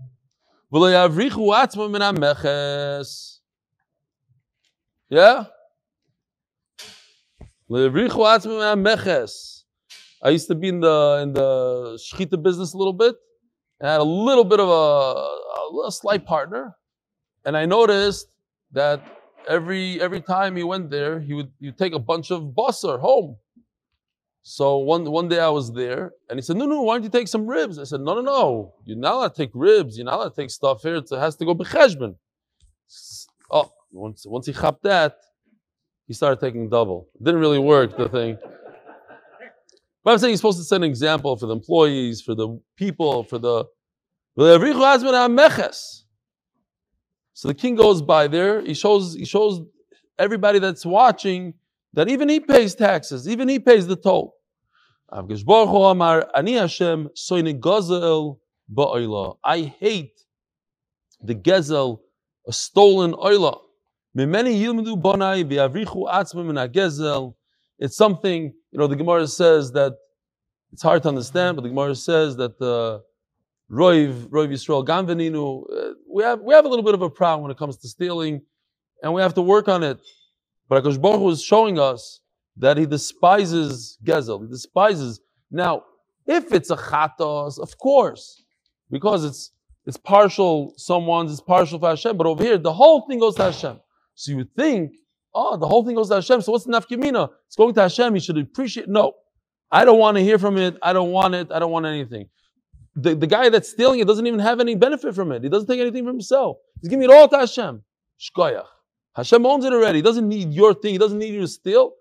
Yeah? 5.09 5.45
I 10.23 10.29
used 10.29 10.49
to 10.49 10.55
be 10.55 10.69
in 10.69 10.81
the 10.81 11.21
in 11.23 11.33
the 11.33 11.99
shchita 11.99 12.43
business 12.43 12.75
a 12.75 12.77
little 12.77 12.93
bit. 12.93 13.15
I 13.81 13.93
had 13.93 14.03
a 14.03 14.05
little 14.05 14.45
bit 14.45 14.61
of 14.61 14.69
a, 14.69 14.73
a, 14.73 15.87
a 15.87 15.91
slight 15.91 16.27
partner, 16.27 16.77
and 17.47 17.57
I 17.57 17.65
noticed 17.65 18.27
that 18.73 19.03
every 19.49 20.01
every 20.01 20.21
time 20.21 20.57
he 20.57 20.63
went 20.63 20.91
there, 20.91 21.21
he 21.21 21.35
would 21.35 21.51
you 21.59 21.73
take 21.73 21.95
a 21.95 21.99
bunch 21.99 22.31
of 22.31 22.55
basar 22.57 23.01
home. 23.01 23.37
So 24.43 24.79
one, 24.79 25.09
one 25.09 25.29
day 25.29 25.39
I 25.39 25.51
was 25.51 25.73
there 25.73 26.13
and 26.29 26.37
he 26.37 26.43
said, 26.43 26.57
No, 26.57 26.67
no, 26.67 26.83
why 26.83 26.95
don't 26.95 27.05
you 27.05 27.11
take 27.11 27.29
some 27.29 27.47
ribs? 27.47 27.79
I 27.79 27.85
said, 27.85 28.01
No, 28.01 28.15
no, 28.15 28.23
no. 28.23 28.75
You're 28.85 28.99
not 28.99 29.15
allowed 29.15 29.35
to 29.35 29.43
take 29.43 29.51
ribs. 29.55 29.97
You're 29.97 30.05
not 30.05 30.15
allowed 30.15 30.31
to 30.31 30.43
take 30.43 30.51
stuff 30.51 30.83
here. 30.83 30.97
It 30.97 31.09
has 31.11 31.37
to 31.37 31.45
go 31.45 31.55
becheshbon. 31.55 32.17
Oh, 33.51 33.71
once, 33.93 34.27
once 34.27 34.47
he 34.47 34.53
chopped 34.53 34.83
that, 34.83 35.17
he 36.09 36.15
started 36.15 36.41
taking 36.41 36.69
double. 36.69 37.09
It 37.15 37.25
didn't 37.25 37.41
really 37.41 37.61
work, 37.61 37.97
the 37.97 38.09
thing. 38.09 38.37
But 40.03 40.11
I'm 40.11 40.19
saying 40.19 40.33
he's 40.33 40.41
supposed 40.41 40.59
to 40.59 40.65
set 40.65 40.77
an 40.77 40.85
example 40.85 41.37
for 41.37 41.47
the 41.47 41.55
employees, 41.55 42.21
for 42.21 42.35
the 42.35 42.61
people, 42.77 43.23
for 43.25 43.39
the. 43.39 43.67
So 47.35 47.49
the 47.49 47.55
king 47.55 47.75
goes 47.75 48.03
by 48.03 48.29
there. 48.29 48.61
He 48.63 48.75
shows 48.75 49.15
he 49.15 49.25
shows 49.25 49.63
everybody 50.19 50.59
that's 50.59 50.85
watching 50.85 51.55
that 51.95 52.09
even 52.09 52.29
he 52.29 52.41
pays 52.41 52.75
taxes, 52.75 53.29
even 53.29 53.49
he 53.49 53.59
pays 53.59 53.87
the 53.87 53.97
toll. 53.97 54.37
I 55.11 55.23
hate 59.81 60.21
the 61.23 61.35
gezel, 61.35 62.01
a 62.49 62.53
stolen 62.53 63.13
oila. 63.13 63.59
It's 67.79 67.97
something, 67.97 68.55
you 68.71 68.79
know, 68.79 68.87
the 68.87 68.97
Gemara 68.97 69.27
says 69.27 69.73
that 69.73 69.95
it's 70.73 70.83
hard 70.83 71.03
to 71.03 71.09
understand, 71.09 71.57
but 71.57 71.63
the 71.63 71.69
Gemara 71.69 71.95
says 71.95 72.37
that 72.37 72.59
the 72.59 72.73
uh, 72.73 72.99
Roiv, 73.71 74.29
Roiv 74.29 74.51
Yisrael 74.51 74.87
Gamveninu, 74.87 75.65
uh, 75.73 75.95
we 76.13 76.23
have 76.23 76.41
we 76.41 76.55
have 76.55 76.65
a 76.65 76.69
little 76.69 76.85
bit 76.85 76.95
of 76.95 77.03
a 77.03 77.11
problem 77.11 77.43
when 77.43 77.51
it 77.51 77.59
comes 77.59 77.77
to 77.79 77.89
stealing, 77.89 78.43
and 79.03 79.15
we 79.15 79.23
have 79.23 79.35
to 79.35 79.43
work 79.43 79.69
on 79.69 79.83
it. 79.83 79.99
But 80.69 80.85
Akash 80.85 81.01
Baruch 81.01 81.21
was 81.21 81.43
showing 81.43 81.79
us 81.79 82.21
that 82.57 82.77
he 82.77 82.87
despises 82.87 83.99
Gezel. 84.05 84.43
He 84.43 84.49
despises. 84.49 85.21
Now, 85.51 85.85
if 86.27 86.53
it's 86.53 86.71
a 86.71 86.77
chatos, 86.77 87.59
of 87.59 87.77
course, 87.79 88.43
because 88.91 89.25
it's 89.25 89.51
it's 89.85 89.97
partial 89.97 90.75
someone's, 90.77 91.33
it's 91.33 91.41
partial 91.41 91.79
for 91.79 91.89
Hashem. 91.89 92.17
But 92.17 92.27
over 92.27 92.43
here, 92.43 92.59
the 92.59 92.73
whole 92.73 93.07
thing 93.07 93.19
goes 93.19 93.35
to 93.37 93.45
Hashem. 93.45 93.81
So 94.15 94.31
you 94.31 94.39
would 94.39 94.55
think, 94.55 94.93
oh, 95.35 95.57
the 95.57 95.67
whole 95.67 95.85
thing 95.85 95.97
goes 95.97 96.09
to 96.09 96.17
Hashem. 96.17 96.43
So 96.43 96.53
what's 96.53 96.65
the 96.65 96.73
nafkimina? 96.73 97.31
It's 97.47 97.57
going 97.57 97.75
to 97.75 97.83
Hashem. 97.83 98.15
He 98.15 98.21
should 98.21 98.39
appreciate. 98.39 98.89
No, 98.89 99.15
I 99.71 99.85
don't 99.85 99.99
want 99.99 100.17
to 100.19 100.23
hear 100.23 100.39
from 100.39 100.59
it. 100.59 100.77
I 100.83 100.93
don't 100.93 101.11
want 101.11 101.35
it. 101.35 101.51
I 101.51 101.59
don't 101.59 101.73
want 101.73 101.87
anything. 101.87 102.29
The, 102.95 103.15
the 103.15 103.27
guy 103.27 103.49
that's 103.49 103.71
stealing 103.71 104.01
it 104.01 104.07
doesn't 104.07 104.27
even 104.27 104.41
have 104.41 104.61
any 104.61 104.75
benefit 104.75 105.15
from 105.15 105.33
it. 105.33 105.43
He 105.43 105.49
doesn't 105.49 105.67
take 105.67 105.81
anything 105.81 106.05
from 106.05 106.15
himself. 106.15 106.59
He's 106.81 106.91
giving 106.91 107.05
it 107.05 107.11
all 107.11 107.29
to 107.29 107.39
Hashem. 107.39 107.83
Shkoyach. 108.21 108.67
Hashem 109.15 109.45
owns 109.45 109.65
it 109.65 109.73
already. 109.73 109.99
He 109.99 110.03
doesn't 110.03 110.29
need 110.29 110.53
your 110.53 110.75
thing. 110.75 110.93
He 110.93 110.99
doesn't 110.99 111.19
need 111.19 111.35
you 111.35 111.41
to 111.41 111.49
steal. 111.49 111.93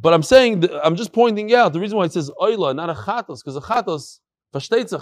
But 0.00 0.14
I'm 0.14 0.22
saying, 0.22 0.68
I'm 0.82 0.96
just 0.96 1.12
pointing 1.12 1.54
out 1.54 1.72
the 1.72 1.80
reason 1.80 1.96
why 1.96 2.04
it 2.04 2.12
says 2.12 2.30
oila, 2.40 2.74
not 2.74 2.90
a 2.90 2.94
chatos, 2.94 3.38
because 3.42 3.56
a 3.56 3.60
chatos, 3.60 4.18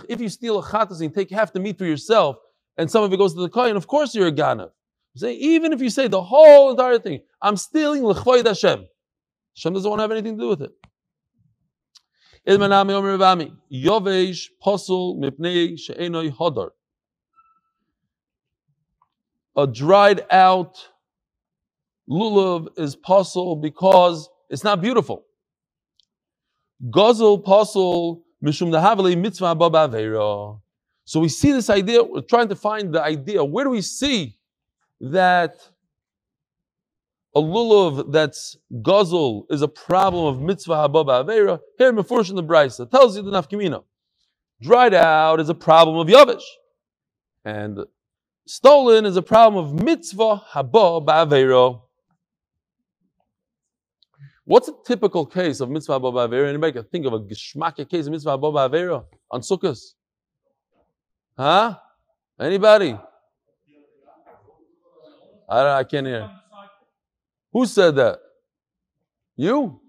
if 0.08 0.20
you 0.20 0.28
steal 0.28 0.58
a 0.58 0.62
chatos 0.62 1.00
and 1.00 1.02
you 1.02 1.10
take 1.10 1.30
half 1.30 1.52
the 1.52 1.60
meat 1.60 1.78
for 1.78 1.84
yourself, 1.84 2.36
and 2.76 2.90
some 2.90 3.02
of 3.02 3.12
it 3.12 3.16
goes 3.16 3.34
to 3.34 3.40
the 3.40 3.48
kohen, 3.48 3.76
of 3.76 3.86
course 3.86 4.14
you're 4.14 4.28
a 4.28 4.32
ganav. 4.32 4.70
Say, 5.16 5.34
even 5.34 5.72
if 5.72 5.80
you 5.80 5.90
say 5.90 6.06
the 6.06 6.22
whole 6.22 6.70
entire 6.70 6.98
thing, 6.98 7.20
I'm 7.42 7.56
stealing 7.56 8.04
l'chvoid 8.04 8.46
Hashem. 8.46 8.86
Hashem 9.56 9.72
doesn't 9.72 9.90
want 9.90 9.98
to 9.98 10.02
have 10.02 10.12
anything 10.12 10.36
to 10.36 10.44
do 10.44 10.48
with 10.48 10.62
it. 10.62 10.70
Yovesh 12.46 14.48
posul 14.62 15.20
mipnei 15.20 15.78
she'enoi 15.78 16.30
hodar 16.30 16.70
a 19.56 19.66
dried 19.66 20.24
out 20.30 20.88
lulav 22.08 22.68
is 22.78 22.96
possible 22.96 23.56
because 23.56 24.28
it's 24.48 24.64
not 24.64 24.80
beautiful. 24.80 25.26
Gozel 26.90 27.44
possible 27.44 28.24
mishum 28.42 28.70
dahavali 28.70 29.18
mitzvah 29.18 29.54
baba 29.54 30.58
So 31.04 31.20
we 31.20 31.28
see 31.28 31.52
this 31.52 31.68
idea. 31.68 32.02
We're 32.02 32.22
trying 32.22 32.48
to 32.48 32.56
find 32.56 32.94
the 32.94 33.02
idea. 33.02 33.44
Where 33.44 33.64
do 33.64 33.70
we 33.70 33.82
see 33.82 34.38
that 35.00 35.56
a 37.34 37.40
lulav 37.40 38.12
that's 38.12 38.56
guzzle 38.82 39.46
is 39.50 39.62
a 39.62 39.68
problem 39.68 40.24
of 40.26 40.40
mitzvah 40.40 40.88
hababa 40.88 41.24
avera? 41.24 41.60
Here, 41.78 41.92
Mefurish 41.92 42.30
in 42.30 42.36
the 42.36 42.44
Brisa 42.44 42.90
tells 42.90 43.16
you 43.16 43.22
the 43.22 43.30
nafkimina. 43.30 43.84
Dried 44.60 44.94
out 44.94 45.40
is 45.40 45.48
a 45.48 45.54
problem 45.54 45.96
of 45.96 46.06
yavish, 46.08 46.42
and 47.44 47.80
Stolen 48.46 49.06
is 49.06 49.16
a 49.16 49.22
problem 49.22 49.64
of 49.64 49.82
mitzvah 49.82 50.42
haba 50.52 51.06
ba'avero. 51.06 51.82
What's 54.44 54.66
a 54.66 54.74
typical 54.84 55.24
case 55.24 55.60
of 55.60 55.70
mitzvah 55.70 56.00
haba 56.00 56.12
ba'avero? 56.12 56.48
Anybody 56.48 56.72
can 56.72 56.84
think 56.84 57.06
of 57.06 57.12
a 57.12 57.20
geschmacke 57.20 57.88
case 57.88 58.06
of 58.06 58.12
mitzvah 58.12 58.36
haba 58.36 58.52
ba'avero 58.52 59.04
on 59.30 59.40
Sukkot? 59.40 59.78
Huh? 61.38 61.76
Anybody? 62.40 62.98
I 65.48 65.62
don't, 65.62 65.72
I 65.72 65.84
can't 65.84 66.06
hear. 66.06 66.30
Who 67.52 67.66
said 67.66 67.96
that? 67.96 68.18
You? 69.36 69.80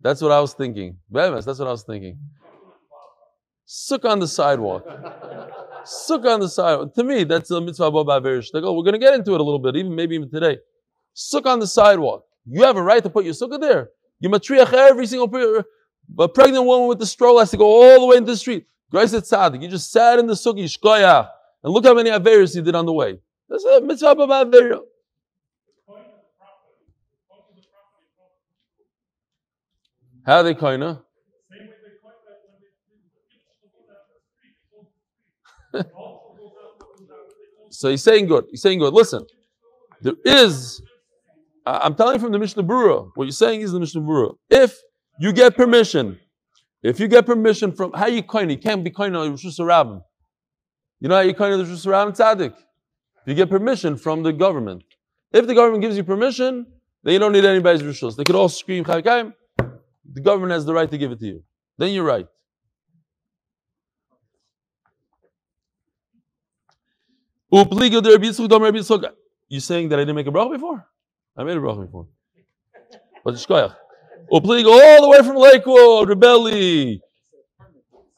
That's 0.00 0.20
what 0.20 0.32
I 0.32 0.40
was 0.40 0.52
thinking. 0.52 0.98
That's 1.10 1.46
what 1.46 1.68
I 1.68 1.70
was 1.70 1.84
thinking. 1.84 2.18
Suck 3.64 4.04
on 4.04 4.18
the 4.18 4.28
sidewalk. 4.28 4.84
Sukkah 5.84 6.34
on 6.34 6.40
the 6.40 6.48
sidewalk. 6.48 6.94
To 6.94 7.04
me, 7.04 7.24
that's 7.24 7.50
a 7.50 7.60
mitzvah 7.60 7.84
above 7.84 8.22
They 8.24 8.60
go, 8.60 8.72
we're 8.74 8.82
going 8.82 8.92
to 8.92 8.98
get 8.98 9.14
into 9.14 9.34
it 9.34 9.40
a 9.40 9.42
little 9.42 9.58
bit, 9.58 9.76
even 9.76 9.94
maybe 9.94 10.14
even 10.16 10.30
today. 10.30 10.58
Sukkah 11.16 11.46
on 11.46 11.60
the 11.60 11.66
sidewalk. 11.66 12.24
You 12.46 12.62
have 12.64 12.76
a 12.76 12.82
right 12.82 13.02
to 13.02 13.10
put 13.10 13.24
your 13.24 13.34
sukkah 13.34 13.60
there. 13.60 13.90
You 14.20 14.28
matriach 14.28 14.72
every 14.72 15.06
single 15.06 15.28
a 16.18 16.28
pregnant 16.28 16.66
woman 16.66 16.88
with 16.88 16.98
the 16.98 17.06
stroller 17.06 17.40
has 17.40 17.50
to 17.52 17.56
go 17.56 17.64
all 17.64 18.00
the 18.00 18.06
way 18.06 18.16
into 18.16 18.32
the 18.32 18.36
street. 18.36 18.66
Grace 18.90 19.14
at 19.14 19.22
tzaddik. 19.22 19.62
You 19.62 19.68
just 19.68 19.90
sat 19.90 20.18
in 20.18 20.26
the 20.26 20.34
sukkah, 20.34 21.28
and 21.62 21.72
look 21.72 21.84
how 21.84 21.94
many 21.94 22.10
averis 22.10 22.54
you 22.54 22.62
did 22.62 22.74
on 22.74 22.86
the 22.86 22.92
way. 22.92 23.18
That's 23.48 23.64
a 23.64 23.80
mitzvah 23.80 24.10
above 24.10 24.52
How 30.24 30.36
are 30.36 30.42
they 30.42 30.54
kinda? 30.54 31.02
so 37.70 37.90
he's 37.90 38.02
saying 38.02 38.26
good. 38.26 38.44
He's 38.50 38.60
saying 38.62 38.78
good. 38.78 38.92
Listen, 38.92 39.24
there 40.00 40.14
is. 40.24 40.82
I'm 41.64 41.94
telling 41.94 42.14
you 42.16 42.20
from 42.20 42.32
the 42.32 42.38
Mishnah 42.38 42.62
Berurah. 42.64 43.10
What 43.14 43.24
you're 43.24 43.32
saying 43.32 43.60
is 43.62 43.72
the 43.72 43.80
Mishnah 43.80 44.02
Berurah. 44.02 44.34
If 44.50 44.78
you 45.18 45.32
get 45.32 45.56
permission, 45.56 46.18
if 46.82 47.00
you 47.00 47.08
get 47.08 47.24
permission 47.24 47.72
from 47.72 47.92
how 47.92 48.06
you 48.06 48.22
coin, 48.22 48.50
you 48.50 48.58
can't 48.58 48.84
be 48.84 48.90
coin 48.90 49.14
on 49.14 49.30
Rosh 49.30 49.46
Hashanah. 49.46 50.02
You 51.00 51.08
know 51.08 51.14
how 51.16 51.22
you 51.22 51.34
coin 51.34 51.52
the 51.58 51.64
Rosh 51.64 51.86
Hashanah 51.86 52.16
tzaddik? 52.16 52.54
You 53.26 53.34
get 53.34 53.48
permission 53.48 53.96
from 53.96 54.22
the 54.22 54.32
government. 54.32 54.84
If 55.32 55.46
the 55.46 55.54
government 55.54 55.82
gives 55.82 55.96
you 55.96 56.04
permission, 56.04 56.66
then 57.02 57.14
you 57.14 57.18
don't 57.18 57.32
need 57.32 57.44
anybody's 57.44 57.82
rishos. 57.82 58.16
They 58.16 58.24
could 58.24 58.34
all 58.34 58.48
scream 58.48 58.84
chaykaim. 58.84 59.32
The 60.10 60.20
government 60.20 60.52
has 60.52 60.64
the 60.64 60.74
right 60.74 60.90
to 60.90 60.98
give 60.98 61.12
it 61.12 61.20
to 61.20 61.26
you. 61.26 61.42
Then 61.78 61.92
you're 61.92 62.04
right. 62.04 62.26
You're 67.50 67.66
saying 69.60 69.88
that 69.90 69.98
I 69.98 70.02
didn't 70.02 70.14
make 70.16 70.26
a 70.26 70.30
bracha 70.30 70.52
before? 70.52 70.86
I 71.36 71.44
made 71.44 71.56
a 71.56 71.60
bracha 71.60 71.84
before. 71.86 72.06
But 73.24 73.34
shkoyach. 73.34 73.76
Upliga 74.32 74.66
all 74.66 75.02
the 75.02 75.08
way 75.08 75.18
from 75.18 75.36
Lakewood, 75.36 76.08
Rebelli. 76.08 77.00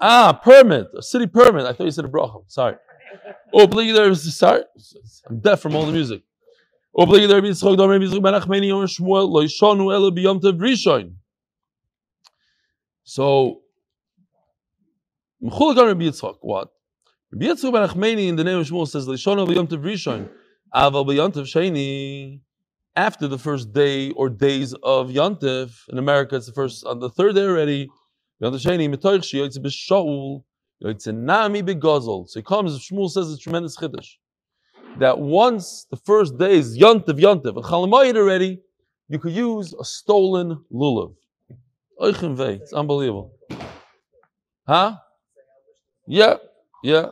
Ah, 0.01 0.33
permit, 0.33 0.87
a 0.97 1.03
city 1.03 1.27
permit. 1.27 1.67
I 1.67 1.73
thought 1.73 1.85
you 1.85 1.91
said 1.91 2.05
a 2.05 2.09
bracha. 2.09 2.45
Sorry. 2.47 2.77
Upliga 3.53 3.95
there 3.95 4.09
is 4.11 4.37
sorry. 4.37 4.63
I'm 5.29 5.41
deaf 5.41 5.61
from 5.61 5.75
all 5.75 5.87
the 5.87 5.93
music. 5.93 6.23
Upliga 6.97 7.27
there 7.27 7.45
is 7.45 7.61
Yitzchok 7.61 7.77
Domer 7.77 7.99
Yitzchok 8.01 8.23
Ben 8.23 8.35
Achmeni 8.35 8.69
Yom 8.69 8.87
Shmuel 8.87 9.93
Elo 9.93 10.11
Tev 10.11 10.59
Rishon. 10.61 11.15
So, 13.05 13.61
Rabbi 15.43 15.55
Yitzchok, 15.55 16.39
what? 16.41 16.71
Rabbi 17.31 17.47
Yitzchak 17.47 17.73
ben 17.73 17.87
Achmeni 17.87 18.29
in 18.29 18.37
the 18.37 18.45
name 18.45 18.59
of 18.59 18.67
Shmuel 18.67 18.89
says, 18.89 19.07
b'yontav 19.07 19.83
rishon, 19.85 20.29
aval 20.75 22.41
after 22.97 23.29
the 23.29 23.39
first 23.39 23.75
day 23.75 24.11
or 24.13 24.31
days 24.31 24.73
of 24.83 25.11
Yontif, 25.11 25.87
in 25.91 25.99
America 25.99 26.37
it's 26.37 26.47
the 26.47 26.53
first, 26.53 26.87
on 26.87 27.01
the 27.01 27.11
third 27.11 27.35
day 27.35 27.43
already, 27.43 27.91
Yontif 28.43 28.65
sheni, 28.65 28.89
metoich 28.89 29.25
shi 29.25 29.39
yoytze 29.39 29.59
b'shaul, 29.59 30.45
yoytze 30.83 31.15
nami 31.15 31.63
b'gozol. 31.63 32.27
So 32.27 32.41
he 32.41 32.43
comes, 32.43 32.79
Shmuel 32.89 33.11
says 33.11 33.31
it's 33.31 33.43
tremendous 33.43 33.77
chiddush. 33.77 34.13
That 34.99 35.19
once 35.19 35.87
the 35.91 35.97
first 35.97 36.39
day 36.39 36.57
is 36.57 36.79
Yontif, 36.79 37.21
Yontif, 37.21 37.55
and 37.55 37.65
Chalamayit 37.65 38.17
already, 38.17 38.63
you 39.09 39.19
could 39.19 39.33
use 39.33 39.75
a 39.79 39.85
stolen 39.85 40.65
lulav. 40.73 41.15
It's 42.01 42.73
unbelievable. 42.73 43.33
Huh? 44.67 44.97
Yeah, 46.07 46.37
yeah. 46.83 47.11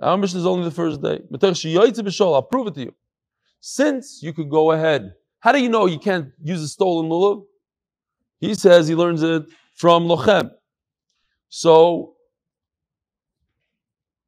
Our 0.00 0.16
mission 0.16 0.38
is 0.38 0.46
only 0.46 0.64
the 0.64 0.74
first 0.74 1.00
day. 1.00 1.20
I'll 2.20 2.42
prove 2.42 2.66
it 2.66 2.74
to 2.74 2.80
you. 2.80 2.94
Since 3.60 4.20
you 4.22 4.32
could 4.32 4.50
go 4.50 4.72
ahead, 4.72 5.14
how 5.38 5.52
do 5.52 5.62
you 5.62 5.68
know 5.68 5.86
you 5.86 5.98
can't 5.98 6.28
use 6.42 6.62
a 6.62 6.68
stolen 6.68 7.10
lulav? 7.10 7.44
He 8.40 8.54
says 8.54 8.88
he 8.88 8.94
learns 8.94 9.22
it 9.22 9.44
from 9.74 10.04
lochem. 10.04 10.50
So, 11.48 12.14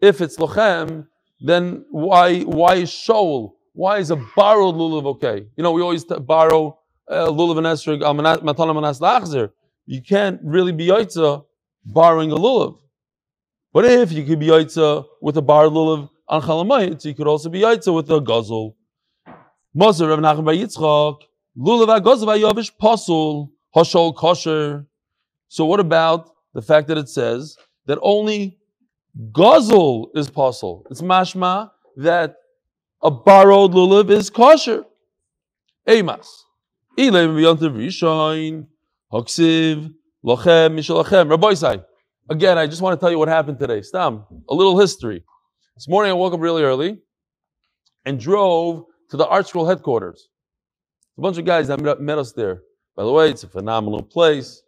if 0.00 0.20
it's 0.20 0.36
lochem, 0.36 1.08
then 1.40 1.84
why 1.90 2.40
why 2.42 2.76
is 2.76 2.90
shoal? 2.90 3.56
Why 3.72 3.98
is 3.98 4.10
a 4.10 4.16
borrowed 4.16 4.76
lulav 4.76 5.04
okay? 5.16 5.46
You 5.56 5.62
know, 5.62 5.72
we 5.72 5.82
always 5.82 6.04
borrow 6.04 6.68
uh, 6.68 6.72
Uh, 7.08 7.26
lulav 7.28 7.58
and 7.58 7.66
esrog 7.68 8.02
uh, 8.02 8.06
al 8.06 8.38
matana 8.38 8.74
manas 8.74 8.98
lachzer. 8.98 9.52
you 9.86 10.02
can't 10.02 10.40
really 10.42 10.72
be 10.72 10.88
yaitza 10.88 11.44
borrowing 11.84 12.32
a 12.32 12.34
lulav. 12.34 12.78
But 13.72 13.84
if 13.84 14.10
you 14.10 14.24
could 14.24 14.40
be 14.40 14.46
yaitza 14.48 15.04
with 15.22 15.36
a 15.36 15.42
bar 15.42 15.66
lulav 15.66 16.10
on 16.28 16.42
chalamayit, 16.42 17.04
you 17.04 17.14
could 17.14 17.28
also 17.28 17.48
be 17.48 17.60
yaitza 17.60 17.94
with 17.94 18.10
a 18.10 18.20
guzzle. 18.20 18.76
Moser 19.72 20.08
Rav 20.08 20.18
Nachman 20.18 20.44
Bar 20.46 20.54
Yitzchak, 20.54 21.20
lulav 21.56 22.00
agozav 22.00 22.28
ayovish 22.36 22.72
pasul 22.80 23.50
hashol 23.74 24.14
kosher. 24.14 24.86
So 25.48 25.64
what 25.64 25.78
about 25.78 26.30
the 26.54 26.62
fact 26.62 26.88
that 26.88 26.98
it 26.98 27.08
says 27.08 27.56
that 27.84 27.98
only 28.02 28.58
guzzle 29.32 30.10
is 30.16 30.28
pasul? 30.28 30.82
It's 30.90 31.02
mashma 31.02 31.70
that 31.98 32.36
a 33.00 33.10
borrowed 33.12 33.72
lulav 33.72 34.10
is 34.10 34.28
kosher. 34.28 34.84
Eimas. 35.86 36.26
Again, 42.30 42.56
I 42.56 42.66
just 42.66 42.80
want 42.80 42.98
to 42.98 43.04
tell 43.04 43.10
you 43.10 43.18
what 43.18 43.28
happened 43.28 43.58
today. 43.58 43.82
Stam, 43.82 44.24
a 44.48 44.54
little 44.54 44.78
history. 44.78 45.22
This 45.74 45.88
morning 45.88 46.10
I 46.10 46.14
woke 46.14 46.32
up 46.32 46.40
really 46.40 46.62
early 46.62 46.98
and 48.06 48.18
drove 48.18 48.84
to 49.10 49.16
the 49.18 49.26
ArtScroll 49.26 49.68
headquarters. 49.68 50.28
A 51.18 51.20
bunch 51.20 51.36
of 51.36 51.44
guys 51.44 51.68
that 51.68 51.80
met, 52.00 52.18
us 52.18 52.32
there. 52.32 52.62
By 52.96 53.04
the 53.04 53.12
way, 53.12 53.28
it's 53.28 53.44
a 53.44 53.48
phenomenal 53.48 54.02
place. 54.02 54.62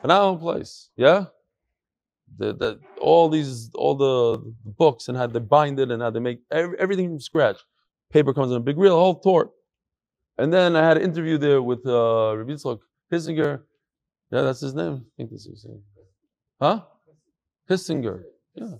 Phenomenal 0.00 0.38
place. 0.38 0.88
Yeah? 0.96 1.26
The, 2.38 2.54
the, 2.54 2.80
all 2.98 3.28
these, 3.28 3.70
all 3.74 3.94
the 3.94 4.54
books 4.64 5.08
and 5.08 5.18
how 5.18 5.26
they 5.26 5.38
bind 5.38 5.78
it 5.78 5.90
and 5.90 6.00
how 6.00 6.10
they 6.10 6.20
make 6.20 6.40
every, 6.50 6.78
everything 6.78 7.08
from 7.10 7.20
scratch. 7.20 7.58
Paper 8.10 8.32
comes 8.32 8.50
in 8.50 8.56
a 8.56 8.60
big 8.60 8.78
reel, 8.78 8.96
whole 8.96 9.20
tour. 9.20 9.50
And 10.38 10.52
then 10.52 10.74
I 10.76 10.86
had 10.86 10.96
an 10.96 11.04
interview 11.04 11.38
there 11.38 11.62
with 11.62 11.86
uh, 11.86 12.36
Rabbi 12.36 12.52
Yitzchak 12.52 12.80
Hissinger. 13.12 13.62
Yeah, 14.30 14.42
that's 14.42 14.60
his 14.60 14.74
name. 14.74 15.04
I 15.06 15.10
think 15.16 15.30
this 15.30 15.46
is 15.46 15.62
his 15.62 15.64
name. 15.66 15.82
Huh? 16.60 16.82
Hissinger. 17.70 18.22
Yeah. 18.54 18.74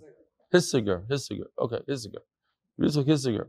Hissinger. 0.52 1.06
Hissinger. 1.08 1.46
Okay, 1.58 1.78
Hissinger. 1.88 2.22
Yitzchak 2.80 3.06
Hissinger. 3.06 3.46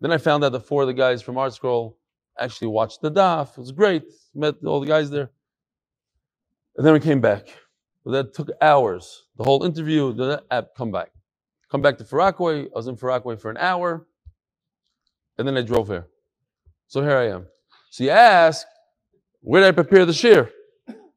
Then 0.00 0.12
I 0.12 0.18
found 0.18 0.44
out 0.44 0.52
that 0.52 0.66
four 0.66 0.82
of 0.82 0.88
the 0.88 0.94
guys 0.94 1.20
from 1.20 1.34
ArtScroll 1.34 1.94
actually 2.38 2.68
watched 2.68 3.02
the 3.02 3.10
DAF. 3.10 3.52
It 3.52 3.58
was 3.58 3.72
great. 3.72 4.04
Met 4.34 4.56
all 4.64 4.80
the 4.80 4.86
guys 4.86 5.10
there. 5.10 5.30
And 6.76 6.86
then 6.86 6.94
we 6.94 7.00
came 7.00 7.20
back. 7.20 7.48
But 8.04 8.12
that 8.12 8.34
took 8.34 8.50
hours. 8.62 9.24
The 9.36 9.44
whole 9.44 9.64
interview, 9.64 10.14
the 10.14 10.42
app, 10.50 10.68
come 10.76 10.90
back. 10.90 11.10
Come 11.70 11.82
back 11.82 11.98
to 11.98 12.04
Far 12.04 12.20
Rockaway. 12.20 12.62
I 12.64 12.68
was 12.74 12.86
in 12.86 12.96
Far 12.96 13.10
Rockaway 13.10 13.36
for 13.36 13.50
an 13.50 13.58
hour. 13.58 14.06
And 15.36 15.46
then 15.46 15.56
I 15.56 15.62
drove 15.62 15.88
here. 15.88 16.06
So 16.90 17.02
here 17.02 17.16
I 17.16 17.28
am. 17.28 17.46
So 17.90 18.02
you 18.02 18.10
ask, 18.10 18.66
where 19.42 19.62
did 19.62 19.68
I 19.68 19.70
prepare 19.70 20.04
the 20.04 20.12
shear? 20.12 20.50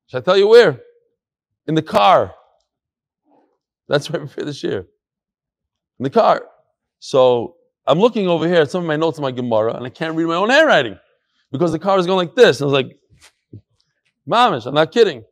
Should 0.05 0.17
I 0.17 0.21
tell 0.21 0.37
you 0.37 0.47
where? 0.47 0.79
In 1.65 1.73
the 1.73 1.81
car. 1.81 2.35
That's 3.87 4.07
where 4.11 4.21
I 4.21 4.25
prepare 4.25 4.45
the 4.45 4.53
shear. 4.53 4.85
In 5.97 6.03
the 6.03 6.11
car. 6.11 6.43
So 6.99 7.55
I'm 7.87 7.97
looking 7.97 8.27
over 8.27 8.47
here 8.47 8.61
at 8.61 8.69
some 8.69 8.83
of 8.83 8.87
my 8.87 8.97
notes 8.97 9.17
in 9.17 9.23
my 9.23 9.31
Gemara, 9.31 9.73
and 9.73 9.83
I 9.83 9.89
can't 9.89 10.15
read 10.15 10.27
my 10.27 10.35
own 10.35 10.51
handwriting 10.51 10.99
because 11.51 11.71
the 11.71 11.79
car 11.79 11.97
is 11.97 12.05
going 12.05 12.27
like 12.27 12.35
this. 12.35 12.61
And 12.61 12.69
I 12.69 12.71
was 12.71 12.83
like, 12.83 12.99
Mamish, 14.29 14.67
I'm 14.67 14.75
not 14.75 14.91
kidding. 14.91 15.23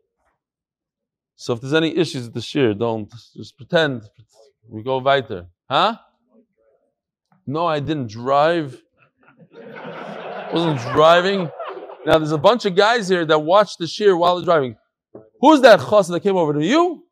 So 1.36 1.54
if 1.54 1.62
there's 1.62 1.76
any 1.76 1.96
issues 1.96 2.24
with 2.24 2.34
the 2.34 2.42
shear, 2.42 2.74
don't 2.74 3.14
just 3.38 3.56
pretend 3.58 4.10
we 4.68 4.82
go 4.82 4.98
weiter. 4.98 5.46
Huh? 5.70 5.98
No, 7.46 7.68
I 7.68 7.80
didn't 7.80 8.08
drive. 8.08 8.82
Wasn't 10.54 10.80
driving. 10.94 11.50
Now 12.06 12.18
there's 12.18 12.32
a 12.32 12.38
bunch 12.38 12.66
of 12.66 12.76
guys 12.76 13.08
here 13.08 13.26
that 13.26 13.40
watch 13.40 13.78
the 13.78 13.88
shear 13.88 14.16
while 14.18 14.36
they're 14.36 14.46
driving. 14.46 14.76
Who's 15.40 15.62
that 15.62 15.80
chassid 15.80 16.10
that 16.10 16.22
came 16.22 16.36
over 16.36 16.54
to 16.54 16.66
you? 16.66 17.04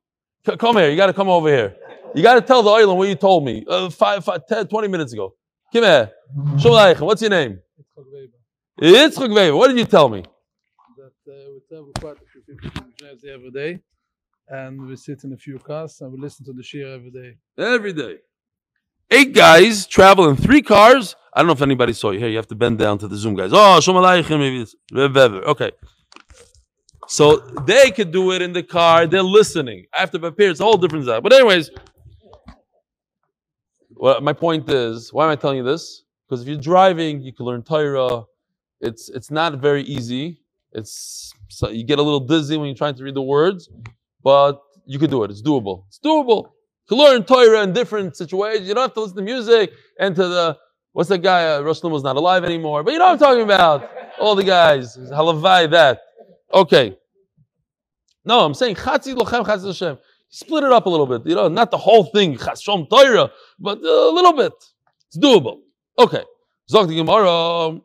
C- 0.46 0.58
come 0.58 0.78
here. 0.78 0.90
You 0.90 0.98
got 0.98 1.08
to 1.08 1.14
come 1.14 1.30
over 1.30 1.48
here. 1.48 1.76
You 2.16 2.24
got 2.24 2.36
to 2.36 2.42
tell 2.42 2.64
the 2.64 2.72
island 2.72 2.98
what 2.98 3.08
you 3.08 3.16
told 3.16 3.46
me 3.46 3.66
uh, 3.70 3.90
five, 3.90 4.24
five, 4.24 4.48
10, 4.48 4.68
20 4.68 4.88
minutes 4.88 5.14
ago. 5.14 5.36
Come 5.72 5.84
here. 5.84 6.12
What's 7.00 7.22
your 7.22 7.30
name? 7.30 7.60
Yitzchak 8.82 9.34
Weber. 9.34 9.56
What 9.56 9.68
did 9.68 9.78
you 9.78 9.86
tell 9.86 10.10
me? 10.10 10.24
That 10.98 11.32
uh, 11.32 11.52
we 11.54 11.60
travel 11.68 11.92
quite 12.00 12.18
a 12.18 12.26
few 12.32 12.42
people 12.42 12.84
New 12.84 12.94
Jersey 12.98 13.30
every 13.30 13.52
day, 13.52 13.80
and 14.48 14.88
we 14.88 14.96
sit 14.96 15.24
in 15.24 15.34
a 15.34 15.38
few 15.38 15.60
cars 15.60 16.00
and 16.02 16.12
we 16.14 16.20
listen 16.20 16.46
to 16.46 16.54
the 16.54 16.64
shir 16.64 16.88
every 16.88 17.12
day. 17.12 17.38
Every 17.58 17.94
day. 17.94 18.16
Eight 19.12 19.34
guys 19.34 19.86
travel 19.86 20.30
in 20.30 20.36
three 20.36 20.62
cars. 20.62 21.16
I 21.34 21.42
don't 21.42 21.48
know 21.48 21.54
if 21.54 21.62
anybody 21.62 21.94
saw 21.94 22.12
you. 22.12 22.20
Here, 22.20 22.30
you 22.30 22.38
have 22.38 22.48
to 22.48 22.56
bend 22.56 22.80
down 22.80 22.98
to 23.00 23.08
the 23.08 23.16
Zoom 23.16 23.36
guys. 23.36 23.52
Oh, 23.54 23.80
Shalom 23.80 24.04
Aleichem. 24.04 25.44
Okay. 25.46 25.72
So 27.08 27.38
they 27.66 27.92
could 27.92 28.12
do 28.12 28.32
it 28.34 28.42
in 28.42 28.54
the 28.54 28.64
car. 28.64 29.08
They're 29.08 29.24
listening. 29.24 29.86
I 29.96 30.00
have 30.00 30.12
to 30.12 30.20
prepare. 30.20 30.52
It's 30.52 30.60
a 30.60 30.64
whole 30.64 30.78
different 30.78 31.06
side. 31.06 31.24
But 31.24 31.34
anyways, 31.34 31.72
well, 33.92 34.22
my 34.22 34.34
point 34.34 34.70
is, 34.70 35.12
why 35.12 35.26
am 35.26 35.32
I 35.32 35.36
telling 35.36 35.58
you 35.58 35.64
this? 35.64 36.04
Because 36.28 36.42
if 36.44 36.48
you're 36.48 36.58
driving, 36.58 37.22
you 37.22 37.34
can 37.34 37.46
learn 37.46 37.64
Torah. 37.64 38.24
It's 38.80 39.10
it's 39.10 39.32
not 39.32 39.56
very 39.60 39.84
easy. 39.84 40.42
It's 40.72 41.34
so 41.50 41.70
you 41.70 41.84
get 41.84 42.00
a 42.00 42.04
little 42.04 42.20
dizzy 42.20 42.58
when 42.58 42.68
you're 42.68 42.76
trying 42.76 42.96
to 42.96 43.04
read 43.04 43.16
the 43.16 43.22
words, 43.22 43.70
but 44.24 44.62
you 44.86 45.00
can 45.00 45.10
do 45.10 45.24
it. 45.24 45.32
It's 45.32 45.42
doable. 45.42 45.86
It's 45.88 46.00
doable. 46.00 46.52
To 46.90 46.96
learn 46.96 47.24
Torah 47.24 47.64
in 47.64 47.74
different 47.74 48.16
situations, 48.16 48.68
you 48.68 48.74
don't 48.74 48.84
have 48.84 48.94
to 48.94 49.02
listen 49.02 49.18
to 49.18 49.24
music 49.24 49.72
and 50.00 50.16
to 50.16 50.28
the 50.28 50.58
what's 50.94 51.10
that 51.10 51.20
guy? 51.20 51.56
Uh, 51.56 51.62
was 51.62 52.04
not 52.04 52.16
alive 52.16 52.44
anymore, 52.44 52.84
but 52.84 52.94
you 52.94 53.00
know 53.00 53.06
what 53.06 53.14
I'm 53.14 53.20
talking 53.20 53.44
about. 53.44 53.90
All 54.20 54.36
the 54.36 54.44
guys, 54.44 54.98
halavai 54.98 55.72
that. 55.72 56.02
Okay. 56.54 56.98
No, 58.26 58.42
I'm 58.42 58.54
saying 58.54 58.76
chatzi 58.76 59.16
lochem 59.16 59.46
chatzi 59.46 59.68
Hashem. 59.68 59.98
Split 60.30 60.64
it 60.64 60.72
up 60.72 60.86
a 60.86 60.90
little 60.90 61.08
bit. 61.08 61.26
You 61.26 61.36
know, 61.36 61.48
not 61.48 61.72
the 61.72 61.78
whole 61.78 62.06
thing, 62.06 62.38
chashom 62.38 62.90
Torah, 62.90 63.32
but 63.60 63.80
a 63.80 64.12
little 64.12 64.34
bit. 64.34 64.54
It's 65.08 65.18
doable. 65.18 65.62
Okay. 65.98 66.24
Zog 66.70 66.90
Gemara. 66.90 67.80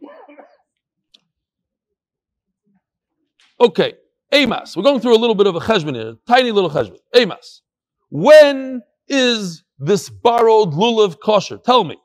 Okay. 3.61 3.95
Amos. 4.33 4.77
We're 4.77 4.83
going 4.83 5.01
through 5.01 5.17
a 5.17 5.19
little 5.19 5.35
bit 5.35 5.47
of 5.47 5.57
a 5.57 5.61
cheshbon 5.61 5.95
here, 5.95 6.17
tiny 6.27 6.51
little 6.51 6.69
cheshbon. 6.71 6.99
Amos. 7.15 7.63
When 8.11 8.83
is 9.09 9.63
this 9.79 10.11
borrowed 10.11 10.73
lulav 10.75 11.21
kosher? 11.21 11.57
Tell 11.57 11.85
me. 11.85 11.97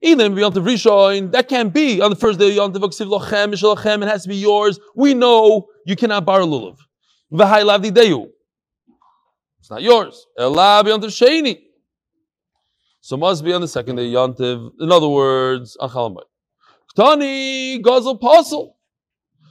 Even 0.00 0.34
Yontav 0.34 0.64
Rishon, 0.64 1.32
that 1.32 1.48
can't 1.48 1.72
be 1.74 2.00
on 2.00 2.10
the 2.10 2.16
first 2.16 2.38
day 2.38 2.56
of 2.56 2.72
Yontav 2.72 2.82
Aksiv 2.82 3.06
Lochem, 3.06 3.52
Mishalachem, 3.52 4.02
it 4.02 4.08
has 4.08 4.22
to 4.22 4.28
be 4.28 4.36
yours. 4.36 4.78
We 4.94 5.12
know 5.14 5.66
you 5.86 5.96
cannot 5.96 6.24
borrow 6.24 6.46
lulav. 6.46 6.78
V'hai 7.32 7.64
lavdi 7.64 7.90
deyu. 7.90 8.28
It's 9.58 9.70
not 9.70 9.82
yours. 9.82 10.26
Ela 10.38 10.84
Yontav 10.84 11.06
Sheni. 11.06 11.58
So 13.00 13.16
must 13.16 13.44
be 13.44 13.52
on 13.52 13.60
the 13.60 13.68
second 13.68 13.96
day 13.96 14.06
Yontav. 14.12 14.70
In 14.78 14.92
other 14.92 15.08
words, 15.08 15.76
on 15.80 15.90
Chalamayit. 15.90 16.22
Ktani 16.96 17.82
Gazel 17.82 18.20
Pasul. 18.20 18.74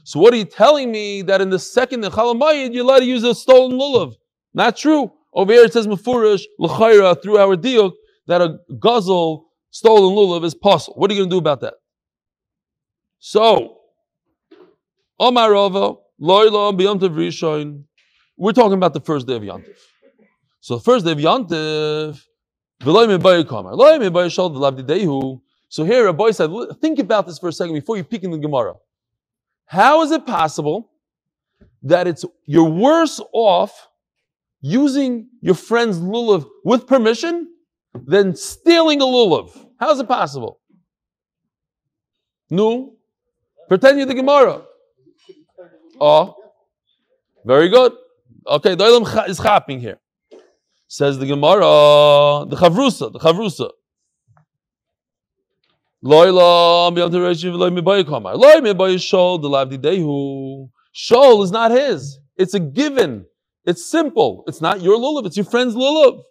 So 0.06 0.22
what 0.22 0.34
are 0.34 0.38
you 0.38 0.46
telling 0.46 0.92
me 0.92 1.24
that 1.24 1.42
in 1.42 1.50
the 1.50 1.60
second 1.60 2.06
in 2.06 2.12
Chalamayit 2.12 2.74
you're 2.74 2.86
allowed 2.86 3.00
to 3.00 3.06
use 3.06 3.26
a 3.26 3.36
stolen 3.36 3.78
lulav? 3.78 4.16
Not 4.54 4.78
true. 4.78 5.12
Over 5.34 5.52
here 5.52 5.66
it 5.66 5.74
says 5.74 5.88
Mefurish, 5.88 6.44
L'chayra, 6.58 7.22
through 7.22 7.38
our 7.38 7.58
diuk, 7.58 7.92
that 8.28 8.42
a 8.42 8.60
Gazel 8.72 9.44
stolen 9.78 10.16
lulav 10.16 10.44
is 10.44 10.56
possible. 10.56 10.96
What 10.98 11.12
are 11.12 11.14
you 11.14 11.20
going 11.22 11.30
to 11.30 11.34
do 11.36 11.38
about 11.38 11.62
that? 11.62 11.76
So, 13.20 13.78
Omarova, 15.22 15.98
Loila, 16.20 16.76
B'yontev 16.78 17.14
Rishon. 17.14 17.84
We're 18.38 18.54
talking 18.54 18.74
about 18.74 18.94
the 18.94 19.02
first 19.02 19.28
day 19.28 19.36
of 19.36 19.44
Yontev. 19.44 19.78
So 20.62 20.78
the 20.78 20.84
first 20.84 21.06
day 21.06 21.12
of 21.12 21.20
Yontev, 21.20 22.20
so 25.70 25.84
here 25.84 26.06
Rabbi 26.06 26.32
said, 26.32 26.50
think 26.80 27.00
about 27.00 27.26
this 27.26 27.40
for 27.40 27.50
a 27.50 27.52
second 27.52 27.74
before 27.74 27.98
you 27.98 28.04
peek 28.04 28.24
in 28.24 28.32
the 28.32 28.38
Gemara. 28.38 28.76
How 29.66 30.04
is 30.04 30.12
it 30.12 30.26
possible 30.26 30.92
that 31.82 32.08
it's 32.08 32.24
you're 32.46 32.70
worse 32.70 33.20
off 33.34 33.88
using 34.62 35.30
your 35.42 35.56
friend's 35.56 35.98
lulav 36.00 36.48
with 36.64 36.86
permission 36.86 37.48
than 37.96 38.36
stealing 38.36 39.02
a 39.02 39.06
lulav? 39.06 39.67
How 39.80 39.92
is 39.92 40.00
it 40.00 40.08
possible? 40.08 40.60
No. 42.50 42.94
Pretend 43.68 43.98
you're 43.98 44.08
the 44.08 44.14
Gemara. 44.14 44.62
Oh, 46.00 46.36
very 47.46 47.70
good. 47.70 47.94
Okay, 48.46 48.76
the 48.76 48.84
Olam 48.84 49.28
is 49.28 49.40
happening 49.40 49.80
here. 49.80 50.00
Says 50.88 51.18
the 51.18 51.26
Gemara, 51.26 52.46
the 52.48 52.56
Chavrusa, 52.56 53.12
the 53.12 53.20
Chavrusa. 53.20 53.72
Loila 56.04 56.92
shol. 58.98 60.70
Shol 60.96 61.44
is 61.44 61.52
not 61.52 61.72
his. 61.72 62.20
It's 62.38 62.54
a 62.54 62.60
given. 62.60 63.26
It's 63.66 63.86
simple. 63.86 64.44
It's 64.48 64.62
not 64.62 64.82
your 64.82 64.98
lulav. 64.98 65.26
It's 65.26 65.36
your 65.36 65.46
friend's 65.46 65.76
lulav. 65.76 66.22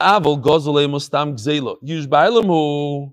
Avol 0.00 0.40
gozole 0.40 0.86
mustam 0.86 1.34
gzelo. 1.34 1.76
Yushbailamu. 1.84 3.12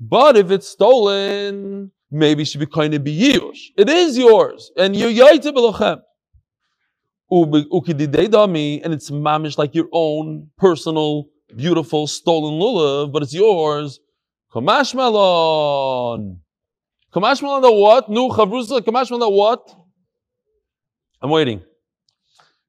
But 0.00 0.36
if 0.36 0.50
it's 0.50 0.68
stolen, 0.68 1.90
maybe 2.10 2.44
should 2.44 2.60
be 2.60 2.66
kind 2.66 2.94
of 2.94 3.04
be 3.04 3.14
Yush. 3.18 3.70
It 3.76 3.88
is 3.88 4.16
yours. 4.16 4.70
And 4.76 4.96
you 4.96 5.06
yaita 5.06 5.52
belochem. 5.52 6.00
And 7.32 8.92
it's 8.92 9.10
mamish 9.10 9.56
like 9.58 9.74
your 9.74 9.88
own 9.92 10.48
personal, 10.56 11.26
beautiful, 11.54 12.06
stolen 12.08 12.54
lulav, 12.54 13.12
but 13.12 13.22
it's 13.22 13.32
yours. 13.32 14.00
Kamash 14.52 14.94
malon. 14.94 16.40
The 17.12 17.20
what? 17.72 18.08
Nu 18.08 18.30
chavrusa. 18.30 18.80
Kamash 18.80 19.10
malon 19.10 19.20
the 19.20 19.28
what? 19.28 19.76
I'm 21.22 21.30
waiting. 21.30 21.62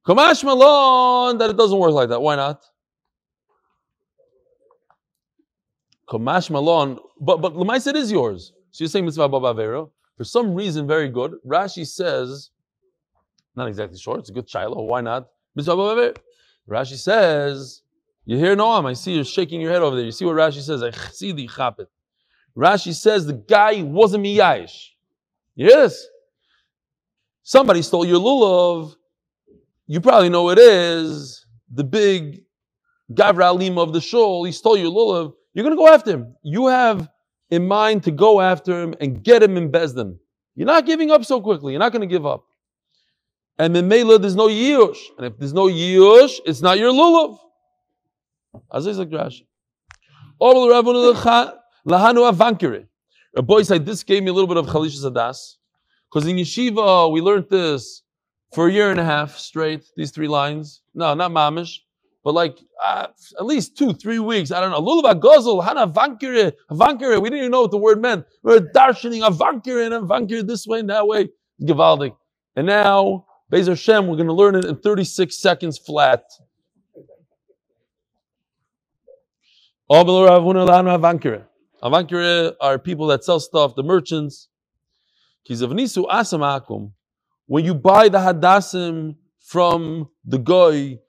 Kamash 0.05 0.43
malon 0.43 1.37
that 1.39 1.49
it 1.49 1.57
doesn't 1.57 1.79
work 1.79 1.93
like 1.93 2.09
that. 2.09 2.21
Why 2.21 2.35
not? 2.35 2.61
Kamash 6.11 6.49
malon, 6.49 6.99
but 7.21 7.37
but 7.37 7.53
Lemais 7.53 7.87
it 7.87 7.95
is 7.95 8.11
yours. 8.11 8.51
So 8.71 8.83
you're 8.83 8.89
saying 8.89 9.05
mitzvah 9.05 9.29
babavero. 9.29 9.91
For 10.17 10.25
some 10.25 10.53
reason, 10.53 10.85
very 10.85 11.07
good. 11.07 11.35
Rashi 11.47 11.87
says, 11.87 12.51
not 13.55 13.69
exactly 13.69 13.97
sure. 13.97 14.19
It's 14.19 14.29
a 14.29 14.33
good 14.33 14.49
shiloh. 14.49 14.81
Why 14.81 14.99
not 14.99 15.29
mitzvah 15.55 15.75
babavero? 15.75 16.17
Rashi 16.69 16.97
says, 16.97 17.81
you 18.25 18.37
hear 18.37 18.57
Noam? 18.57 18.89
I 18.89 18.93
see 18.93 19.13
you're 19.13 19.23
shaking 19.23 19.61
your 19.61 19.71
head 19.71 19.81
over 19.81 19.95
there. 19.95 20.05
You 20.05 20.11
see 20.11 20.25
what 20.25 20.35
Rashi 20.35 20.61
says? 20.61 20.83
I 20.83 20.91
see 21.11 21.31
the 21.31 21.47
chapet. 21.47 21.87
Rashi 22.57 22.93
says 22.93 23.25
the 23.25 23.33
guy 23.33 23.81
wasn't 23.81 24.25
miyayish. 24.25 24.89
This? 25.55 26.07
Somebody 27.43 27.81
stole 27.81 28.05
your 28.05 28.19
lulav. 28.19 28.95
You 29.87 30.01
probably 30.01 30.29
know 30.29 30.49
it 30.49 30.59
is 30.59 31.45
the 31.73 31.83
big 31.85 32.43
gavra 33.11 33.45
alim 33.45 33.77
of 33.77 33.93
the 33.93 34.01
shul. 34.01 34.43
He 34.43 34.51
stole 34.51 34.77
your 34.77 34.91
lulav. 34.91 35.33
You're 35.53 35.63
going 35.63 35.75
to 35.75 35.79
go 35.79 35.87
after 35.93 36.11
him. 36.11 36.35
You 36.43 36.67
have 36.67 37.09
in 37.49 37.67
mind 37.67 38.03
to 38.03 38.11
go 38.11 38.39
after 38.39 38.81
him 38.81 38.95
and 39.01 39.23
get 39.23 39.43
him 39.43 39.57
in 39.57 39.71
Besdin. 39.71 40.17
You're 40.55 40.67
not 40.67 40.85
giving 40.85 41.11
up 41.11 41.25
so 41.25 41.41
quickly. 41.41 41.73
You're 41.73 41.79
not 41.79 41.91
going 41.91 42.01
to 42.01 42.07
give 42.07 42.25
up. 42.25 42.45
And 43.57 43.75
in 43.75 43.87
Mela, 43.87 44.17
there's 44.17 44.35
no 44.35 44.47
Yush. 44.47 44.97
And 45.17 45.27
if 45.27 45.37
there's 45.37 45.53
no 45.53 45.67
Yush, 45.67 46.39
it's 46.45 46.61
not 46.61 46.77
your 46.79 46.91
lulav. 46.91 47.37
A 53.37 53.41
boy 53.41 53.63
said, 53.63 53.85
this 53.85 54.03
gave 54.03 54.23
me 54.23 54.29
a 54.29 54.33
little 54.33 54.47
bit 54.47 54.57
of 54.57 54.65
Chalisha 54.67 55.05
Sadas. 55.05 55.55
Because 56.11 56.27
in 56.27 56.35
yeshiva, 56.37 57.11
we 57.11 57.21
learned 57.21 57.47
this 57.49 58.03
for 58.53 58.67
a 58.67 58.71
year 58.71 58.91
and 58.91 58.99
a 58.99 59.05
half 59.05 59.37
straight, 59.37 59.85
these 59.95 60.11
three 60.11 60.27
lines. 60.27 60.81
No, 60.93 61.13
not 61.13 61.31
mamish 61.31 61.79
but 62.23 62.33
like 62.33 62.57
uh, 62.83 63.07
at 63.39 63.45
least 63.45 63.77
two, 63.77 63.93
three 63.93 64.19
weeks. 64.19 64.51
I 64.51 64.59
don't 64.59 64.71
know. 64.71 64.81
Lulav 64.81 65.19
gozel, 65.21 65.63
hana 65.63 65.87
vankire, 65.87 66.53
vankire. 66.69 67.19
We 67.21 67.29
didn't 67.29 67.39
even 67.39 67.51
know 67.51 67.61
what 67.61 67.71
the 67.71 67.77
word 67.77 68.01
meant. 68.01 68.25
We 68.43 68.55
are 68.55 68.59
darshaning 68.59 69.25
a 69.25 69.31
vankire 69.31 69.85
and 69.85 69.93
a 69.93 70.01
vankire 70.01 70.43
this 70.43 70.67
way 70.67 70.79
and 70.79 70.89
that 70.89 71.07
way. 71.07 71.29
Givaldik. 71.61 72.15
And 72.55 72.67
now, 72.67 73.25
Bezer 73.51 73.77
Shem, 73.77 74.07
we're 74.07 74.17
going 74.17 74.27
to 74.27 74.33
learn 74.33 74.55
it 74.55 74.65
in 74.65 74.77
36 74.77 75.37
seconds 75.37 75.77
flat. 75.77 76.23
Avankire 81.83 82.53
are 82.61 82.79
people 82.79 83.07
that 83.07 83.23
sell 83.23 83.39
stuff, 83.39 83.75
the 83.75 83.83
merchants. 83.83 84.47
When 87.47 87.65
you 87.65 87.73
buy 87.73 88.07
the 88.09 88.19
hadassim 88.19 89.15
from 89.39 90.09
the 90.23 90.37
guy 90.37 90.99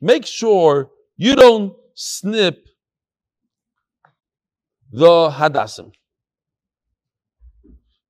Make 0.00 0.26
sure 0.26 0.90
you 1.16 1.36
don't 1.36 1.72
snip 1.94 2.66
the 4.90 5.30
hadassim. 5.30 5.92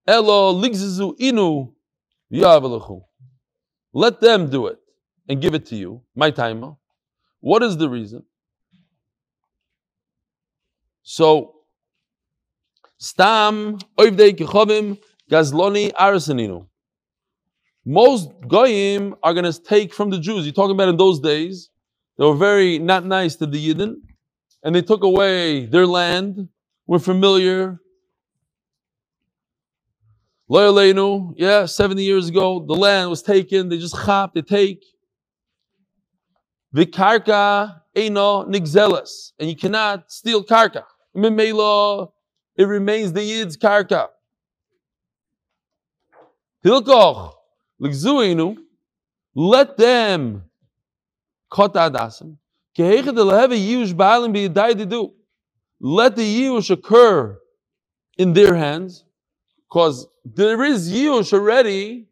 Elo 0.06 0.52
ligzizu 0.52 1.14
inu 1.18 1.72
Let 3.92 4.20
them 4.20 4.48
do 4.50 4.66
it 4.68 4.78
and 5.28 5.40
give 5.40 5.54
it 5.54 5.66
to 5.66 5.76
you. 5.76 6.02
My 6.14 6.30
timer. 6.30 6.76
What 7.40 7.62
is 7.62 7.76
the 7.76 7.88
reason? 7.88 8.22
So, 11.02 11.54
stam 12.98 13.78
oivdei 13.98 14.32
kechovim 14.32 14.98
gazloni 15.30 15.92
arasaninu. 15.92 16.66
Most 17.88 18.30
goyim 18.48 19.14
are 19.22 19.32
going 19.32 19.50
to 19.50 19.62
take 19.62 19.94
from 19.94 20.10
the 20.10 20.18
Jews. 20.18 20.44
You're 20.44 20.52
talking 20.52 20.74
about 20.74 20.88
in 20.88 20.96
those 20.96 21.20
days, 21.20 21.70
they 22.18 22.24
were 22.24 22.34
very 22.34 22.80
not 22.80 23.06
nice 23.06 23.36
to 23.36 23.46
the 23.46 23.64
Yidden, 23.64 23.94
and 24.64 24.74
they 24.74 24.82
took 24.82 25.04
away 25.04 25.66
their 25.66 25.86
land. 25.86 26.48
We're 26.88 26.98
familiar. 26.98 27.78
Loyalenu, 30.50 31.34
yeah, 31.36 31.66
70 31.66 32.02
years 32.02 32.28
ago, 32.28 32.64
the 32.66 32.74
land 32.74 33.08
was 33.08 33.22
taken. 33.22 33.68
They 33.68 33.78
just 33.78 33.94
chop, 34.04 34.34
they 34.34 34.42
take. 34.42 34.84
Vikarka 36.74 37.82
eino 37.96 38.48
nigzelas, 38.48 39.32
and 39.38 39.48
you 39.48 39.56
cannot 39.56 40.10
steal 40.10 40.44
karka. 40.44 40.82
Mimela, 41.16 42.10
it 42.56 42.64
remains 42.64 43.12
the 43.12 43.22
Yid's 43.22 43.56
karka. 43.56 44.08
Hilkoch, 46.64 47.35
let 47.78 49.76
them 49.76 50.44
cut 51.50 51.74
adasim. 51.74 52.38
Let 52.78 53.04
the 56.16 56.40
yush 56.40 56.70
occur 56.70 57.38
in 58.18 58.32
their 58.32 58.54
hands, 58.54 59.04
because 59.68 60.06
there 60.24 60.64
is 60.64 60.90
yush 60.90 61.32
already, 61.32 62.08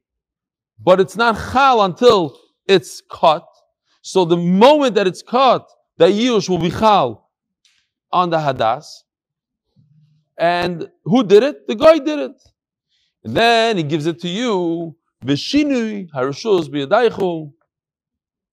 but 0.79 1.01
it's 1.01 1.17
not 1.17 1.37
chal 1.53 1.83
until 1.83 2.39
it's 2.67 3.03
cut. 3.11 3.47
So 4.03 4.25
the 4.25 4.37
moment 4.37 4.95
that 4.97 5.07
it's 5.07 5.23
cut, 5.23 5.67
the 5.97 6.07
yush 6.07 6.49
will 6.49 6.59
be 6.59 6.71
chal 6.71 7.31
on 8.13 8.31
the 8.31 8.39
hadas. 8.39 8.87
And 10.37 10.91
who 11.05 11.25
did 11.25 11.43
it? 11.43 11.67
The 11.67 11.75
guy 11.75 11.99
did 11.99 12.19
it. 12.19 12.43
And 13.23 13.37
then 13.37 13.77
he 13.79 13.83
gives 13.83 14.07
it 14.07 14.21
to 14.21 14.29
you 14.29 14.97
Vishinui 15.25 16.11
harushus 16.11 16.69
biyadaichu. 16.69 17.53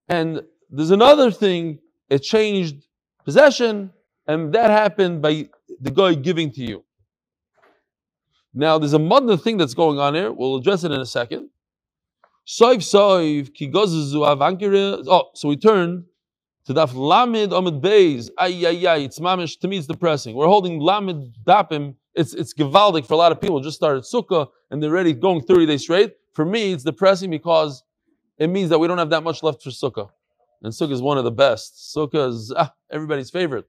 And 0.08 0.42
there's 0.70 0.92
another 0.92 1.32
thing, 1.32 1.80
it 2.10 2.20
changed 2.20 2.88
possession, 3.26 3.92
and 4.28 4.54
that 4.54 4.70
happened 4.70 5.22
by 5.22 5.50
the 5.80 5.92
guy 5.92 6.14
giving 6.14 6.52
to 6.52 6.62
you. 6.62 6.84
Now 8.54 8.78
there's 8.78 8.94
a 8.94 9.00
modern 9.00 9.38
thing 9.38 9.58
that's 9.58 9.74
going 9.74 10.00
on 10.00 10.14
here. 10.16 10.32
We'll 10.32 10.58
address 10.58 10.84
it 10.84 10.92
in 10.92 11.00
a 11.00 11.06
second. 11.06 11.50
Soiv 12.48 12.78
soiv 12.78 13.54
ki 13.54 13.70
avankire. 13.70 15.04
Oh, 15.08 15.30
so 15.34 15.48
we 15.48 15.58
turn 15.58 16.06
to 16.66 16.74
daf 16.74 16.94
lamid 16.94 17.58
amid 17.58 17.82
beis. 17.82 18.30
Ay 18.38 18.66
ay 18.66 18.88
ay. 18.88 18.98
It's 18.98 19.20
mamish. 19.20 19.60
To 19.60 19.68
me, 19.68 19.78
it's 19.78 19.88
depressing. 19.88 20.36
We're 20.36 20.48
holding 20.48 20.80
lamid 20.82 21.32
dapim. 21.46 21.96
It's 22.14 22.34
it's 22.34 22.54
gewaldic 22.54 23.06
for 23.06 23.14
a 23.14 23.18
lot 23.18 23.32
of 23.32 23.40
people. 23.40 23.62
Just 23.62 23.78
started 23.78 24.04
sukkah 24.04 24.48
and 24.70 24.84
they're 24.84 24.90
already 24.90 25.14
going 25.14 25.42
30 25.42 25.66
days 25.66 25.84
straight. 25.84 26.14
For 26.34 26.46
me, 26.46 26.74
it's 26.74 26.84
depressing 26.84 27.30
because 27.30 27.84
it 28.38 28.48
means 28.48 28.70
that 28.70 28.80
we 28.80 28.88
don't 28.88 28.98
have 28.98 29.10
that 29.10 29.24
much 29.24 29.44
left 29.44 29.62
for 29.62 29.70
Sukkah. 29.70 30.10
And 30.64 30.74
Sukkah 30.74 30.92
is 30.92 31.02
one 31.02 31.18
of 31.18 31.24
the 31.24 31.32
best. 31.32 31.94
Sukkah 31.96 32.30
is 32.30 32.54
ah, 32.56 32.74
everybody's 32.90 33.30
favorite. 33.30 33.68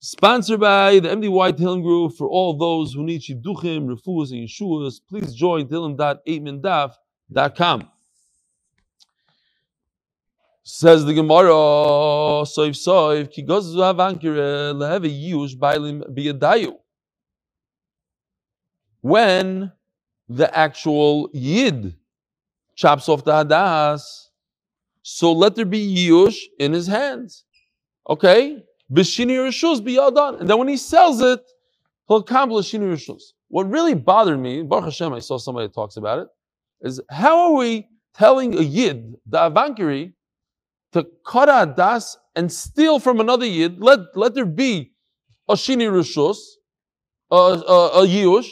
Sponsored 0.00 0.60
by 0.60 0.98
the 0.98 1.08
MDY 1.08 1.52
Tehillim 1.52 1.82
Group 1.82 2.12
for 2.12 2.28
all 2.28 2.56
those 2.56 2.92
who 2.92 3.02
need 3.02 3.22
Shidduchim, 3.22 3.86
Refuas, 3.86 4.30
and 4.30 4.46
Yeshuas. 4.46 5.00
Please 5.08 5.34
join 5.34 5.66
Tehillim.8mindaf.com. 5.68 7.88
Says 10.62 11.04
the 11.04 11.14
Gemara, 11.14 12.44
Soif 12.44 12.74
Soif, 12.74 13.30
Ki 13.30 13.44
Gozu 13.44 13.76
Avankire, 13.76 14.74
Leheve 14.74 15.30
Yush 15.30 15.56
Bailim 15.56 16.02
Biyadayu. 16.12 16.76
When 19.00 19.72
the 20.28 20.56
actual 20.56 21.30
yid 21.32 21.96
chops 22.74 23.08
off 23.08 23.24
the 23.24 23.32
hadas. 23.32 24.28
So 25.02 25.32
let 25.32 25.54
there 25.54 25.64
be 25.64 26.08
yush 26.08 26.36
in 26.58 26.72
his 26.72 26.86
hands. 26.86 27.44
Okay? 28.08 28.62
Bishini 28.92 29.36
Rishus 29.36 29.80
biyadan. 29.80 30.40
And 30.40 30.50
then 30.50 30.58
when 30.58 30.68
he 30.68 30.76
sells 30.76 31.20
it, 31.20 31.40
he'll 32.08 32.18
accomplish 32.18 32.72
Shini 32.72 32.92
Rishus. 32.92 33.22
What 33.48 33.70
really 33.70 33.94
bothered 33.94 34.38
me, 34.38 34.62
Baruch 34.62 34.86
Hashem, 34.86 35.12
I 35.12 35.20
saw 35.20 35.38
somebody 35.38 35.68
talks 35.68 35.96
about 35.96 36.18
it, 36.20 36.28
is 36.82 37.00
how 37.10 37.50
are 37.50 37.58
we 37.58 37.88
telling 38.14 38.56
a 38.56 38.62
yid, 38.62 39.14
the 39.26 39.38
avankiri, 39.38 40.12
to 40.92 41.06
cut 41.24 41.48
a 41.48 41.72
das 41.72 42.16
and 42.34 42.52
steal 42.52 42.98
from 42.98 43.20
another 43.20 43.46
yid? 43.46 43.80
Let, 43.80 44.00
let 44.16 44.34
there 44.34 44.44
be 44.44 44.92
a 45.48 45.54
Shini 45.54 45.88
Rishus, 45.88 46.38
a, 47.30 47.36
a, 47.36 48.02
a 48.02 48.06
Yush, 48.06 48.48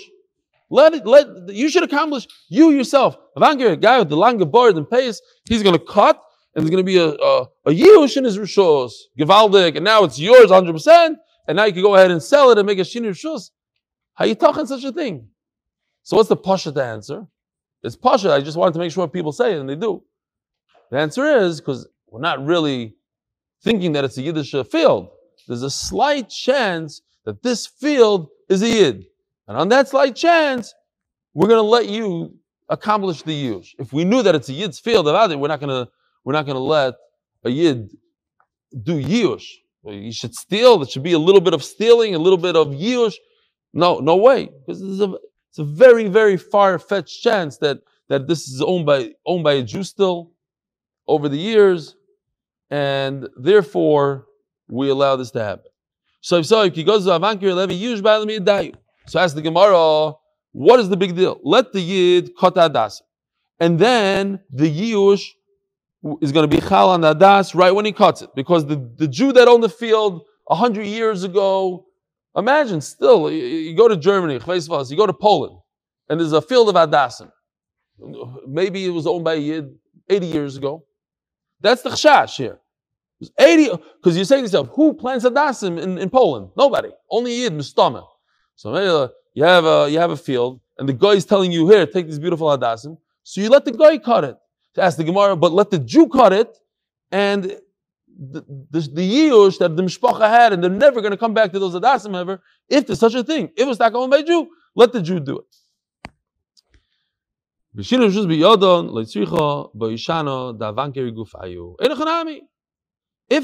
let 0.71 0.95
it, 0.95 1.07
let 1.07 1.27
you 1.49 1.69
should 1.69 1.83
accomplish 1.83 2.27
you 2.49 2.71
yourself. 2.71 3.17
Avanger, 3.37 3.73
a 3.73 3.77
guy 3.77 3.99
with 3.99 4.09
the 4.09 4.17
longer 4.17 4.45
board 4.45 4.77
and 4.77 4.89
pace, 4.89 5.21
he's 5.49 5.63
going 5.63 5.79
to 5.79 5.85
cut, 5.85 6.21
and 6.55 6.65
there's 6.65 6.71
going 6.71 6.85
to 6.85 6.87
be 6.87 6.99
a 6.99 7.09
a, 7.09 7.43
a 7.67 7.71
yush 7.71 8.17
in 8.17 8.25
his 8.25 8.39
rishos, 8.39 8.93
givaldik, 9.19 9.77
and 9.77 9.85
now 9.85 10.05
it's 10.05 10.19
yours 10.19 10.51
100, 10.51 10.73
percent 10.73 11.19
and 11.47 11.57
now 11.57 11.65
you 11.65 11.73
can 11.73 11.83
go 11.83 11.95
ahead 11.95 12.11
and 12.11 12.23
sell 12.23 12.51
it 12.51 12.59
and 12.59 12.67
make 12.67 12.79
a 12.79 12.85
shin 12.85 13.05
rishos. 13.05 13.51
How 14.15 14.25
you 14.25 14.35
talking 14.35 14.67
such 14.67 14.85
a 14.85 14.93
thing? 14.93 15.29
So 16.03 16.17
what's 16.17 16.29
the 16.29 16.37
pasha 16.37 16.73
to 16.73 16.85
answer? 16.85 17.27
It's 17.83 17.97
pasha. 17.97 18.33
I 18.33 18.41
just 18.41 18.57
wanted 18.57 18.75
to 18.75 18.79
make 18.79 18.93
sure 18.93 19.07
people 19.09 19.33
say 19.33 19.55
it, 19.55 19.61
and 19.61 19.69
they 19.69 19.77
do. 19.77 20.03
The 20.91 20.99
answer 20.99 21.27
is 21.27 21.61
because 21.61 21.87
we're 22.09 22.21
not 22.21 22.45
really 22.45 22.95
thinking 23.63 23.93
that 23.93 24.05
it's 24.05 24.17
a 24.19 24.23
Yiddish 24.23 24.55
field. 24.71 25.09
There's 25.49 25.63
a 25.63 25.71
slight 25.71 26.29
chance 26.29 27.03
that 27.25 27.43
this 27.43 27.67
field 27.67 28.29
is 28.49 28.63
a 28.63 28.69
Yid. 28.69 29.05
And 29.47 29.57
on 29.57 29.69
that 29.69 29.89
slight 29.89 30.17
chance, 30.17 30.75
we're 31.35 31.49
going 31.49 31.59
to 31.59 31.63
let 31.63 31.89
you 31.89 32.37
accomplish 32.69 33.23
the 33.23 33.51
Yush. 33.51 33.69
If 33.79 33.93
we 33.93 34.05
knew 34.05 34.23
that 34.23 34.35
it's 34.35 34.49
a 34.49 34.53
Yid's 34.53 34.79
field 34.79 35.07
of 35.09 35.15
Adi, 35.15 35.37
we're 35.37 35.49
not 35.49 35.61
going 35.61 35.87
to 35.87 35.91
we're 36.25 36.33
not 36.33 36.47
going 36.47 36.57
to 36.57 36.61
let 36.61 36.95
a 37.45 37.51
Yid 37.51 37.91
do 38.83 39.01
Yush. 39.01 39.45
You 39.85 40.13
should 40.13 40.35
steal. 40.35 40.79
There 40.79 40.89
should 40.89 41.03
be 41.03 41.13
a 41.13 41.19
little 41.19 41.43
bit 41.43 41.53
of 41.53 41.63
stealing, 41.63 42.15
a 42.15 42.19
little 42.19 42.39
bit 42.39 42.57
of 42.57 42.69
Yush. 42.69 43.15
No, 43.75 43.99
no 43.99 44.17
way. 44.17 44.49
Because 44.67 44.81
it's 44.81 45.01
a, 45.01 45.15
it's 45.51 45.59
a 45.59 45.65
very, 45.65 46.09
very 46.09 46.39
far-fetched 46.39 47.23
chance 47.23 47.59
that, 47.59 47.81
that 48.09 48.27
this 48.27 48.49
is 48.49 48.63
owned 48.63 48.87
by 48.87 49.13
owned 49.27 49.45
by 49.45 49.53
a 49.55 49.63
Jew 49.63 49.83
still 49.83 50.33
over 51.07 51.29
the 51.29 51.37
years, 51.37 51.97
and 52.71 53.29
therefore 53.37 54.27
we 54.69 54.89
allow 54.89 55.17
this 55.17 55.31
to 55.33 55.45
happen. 55.45 55.71
So 56.23 56.39
if 56.39 56.47
so, 56.47 56.63
if 56.63 56.75
he 56.75 56.85
goes 56.85 57.05
to 57.05 57.11
Avankir 57.11 57.55
Levi 57.55 57.75
Yush 57.75 58.01
Ba'alam 58.01 58.75
So 59.07 59.21
ask 59.21 59.35
the 59.35 59.43
Gemara, 59.43 60.13
what 60.53 60.81
is 60.81 60.89
the 60.89 60.97
big 60.97 61.15
deal? 61.17 61.41
Let 61.43 61.73
the 61.73 61.81
Yid 61.81 62.37
cut 62.39 62.55
Adas. 62.55 63.01
And 63.61 63.79
then 63.79 64.41
the 64.51 64.71
Yush 64.71 65.31
is 66.21 66.33
going 66.33 66.49
to 66.49 66.57
be 66.57 66.61
Chal 66.61 66.91
on 66.91 67.03
Adas 67.03 67.55
right 67.55 67.73
when 67.73 67.85
he 67.85 67.93
cuts 67.93 68.23
it. 68.23 68.31
Because 68.35 68.67
the, 68.67 68.77
the 68.97 69.09
Jew 69.09 69.33
that 69.33 69.49
owned 69.49 69.63
the 69.63 69.69
field 69.69 70.23
a 70.49 70.55
hundred 70.55 70.87
years 70.87 71.25
ago, 71.25 71.87
imagine 72.37 72.81
still, 72.81 73.31
you, 73.31 73.75
go 73.77 73.89
to 73.89 73.97
Germany, 73.97 74.35
you 74.35 74.97
go 74.97 75.07
to 75.07 75.13
Poland, 75.13 75.59
and 76.09 76.21
there's 76.21 76.33
a 76.33 76.43
field 76.43 76.69
of 76.69 76.75
Adasim. 76.75 77.31
Maybe 78.47 78.85
it 78.85 78.91
was 78.91 79.07
owned 79.07 79.25
by 79.25 79.35
a 79.35 79.39
Yid 79.39 79.75
80 80.09 80.27
years 80.27 80.57
ago. 80.57 80.85
That's 81.61 81.83
the 81.83 81.91
chashash 81.91 82.37
here. 82.37 82.61
80, 83.39 83.71
because 83.97 84.17
you're 84.17 84.25
saying 84.25 84.43
to 84.43 84.47
yourself, 84.47 84.69
who 84.75 84.93
plants 84.95 85.25
Adasim 85.25 85.81
in, 85.81 85.99
in 85.99 86.11
Poland? 86.11 86.51
Nobody. 86.57 86.91
Only 87.11 87.35
Yid, 87.35 87.55
Mustama. 87.55 88.05
So 88.57 89.11
you 89.35 89.45
have 89.45 89.65
a 89.65 89.91
you 89.91 89.99
have 89.99 90.11
a 90.11 90.17
field, 90.17 90.61
and 90.79 90.89
the 90.89 90.93
guy 90.93 91.13
is 91.13 91.25
telling 91.25 91.53
you, 91.53 91.69
here, 91.69 91.87
take 91.87 92.07
this 92.07 92.19
beautiful 92.19 92.49
Adasim. 92.49 92.99
So 93.23 93.41
you 93.41 93.49
let 93.49 93.65
the 93.65 93.73
guy 93.73 93.99
cut 93.99 94.25
it. 94.25 94.37
To 94.75 94.83
ask 94.83 94.97
the 94.97 95.05
Gemara, 95.05 95.37
but 95.37 95.53
let 95.53 95.71
the 95.71 95.79
Jew 95.79 96.09
cut 96.09 96.33
it, 96.33 96.59
and 97.13 97.45
the, 97.45 98.45
the, 98.71 98.81
the 98.81 99.57
that 99.61 99.77
the 99.77 99.83
Mishpacha 99.83 100.29
had, 100.29 100.53
and 100.53 100.63
they're 100.63 100.71
never 100.71 101.01
going 101.01 101.13
to 101.13 101.17
come 101.17 101.33
back 101.33 101.53
to 101.53 101.61
those 101.61 101.75
Adasim 101.75 102.19
ever, 102.19 102.43
if 102.69 102.87
there's 102.87 102.99
such 102.99 103.15
a 103.15 103.23
thing. 103.23 103.51
If 103.57 103.69
it's 103.69 103.79
not 103.79 103.93
going 103.93 104.11
by 104.11 104.23
Jew, 104.23 104.49
let 104.75 104.93
the 104.93 105.01
Jew 105.01 105.21
do 105.21 105.39
it. 105.39 105.57
If 107.77 107.91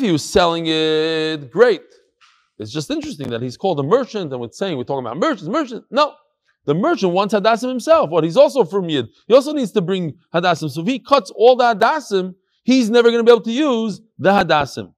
he 0.01 0.13
was 0.13 0.25
selling 0.25 0.67
it, 0.67 1.51
great. 1.51 1.83
It's 2.61 2.71
just 2.71 2.91
interesting 2.91 3.31
that 3.31 3.41
he's 3.41 3.57
called 3.57 3.81
a 3.81 3.83
merchant 3.83 4.31
and 4.33 4.41
we're 4.41 4.53
saying 4.53 4.77
we're 4.77 4.85
talking 4.85 5.07
about 5.07 5.17
merchants, 5.17 5.49
merchants. 5.49 5.87
No. 5.91 6.15
The 6.67 6.75
merchant 6.75 7.15
wants 7.15 7.33
Hadassim 7.33 7.71
himself. 7.71 8.11
What? 8.11 8.23
He's 8.23 8.37
also 8.37 8.65
from 8.65 8.91
Yid. 8.91 9.09
He 9.27 9.35
also 9.35 9.55
needs 9.55 9.73
to 9.73 9.81
bring 9.81 10.19
Hadassim. 10.35 10.71
So 10.71 10.83
if 10.83 10.87
he 10.87 10.99
cuts 10.99 11.33
all 11.35 11.57
the 11.57 11.75
Hadassim, 11.75 12.35
he's 12.65 12.91
never 12.91 13.09
going 13.09 13.25
to 13.25 13.25
be 13.25 13.33
able 13.33 13.45
to 13.45 13.53
use 13.53 14.03
the 14.19 14.31
Hadassim. 14.31 14.93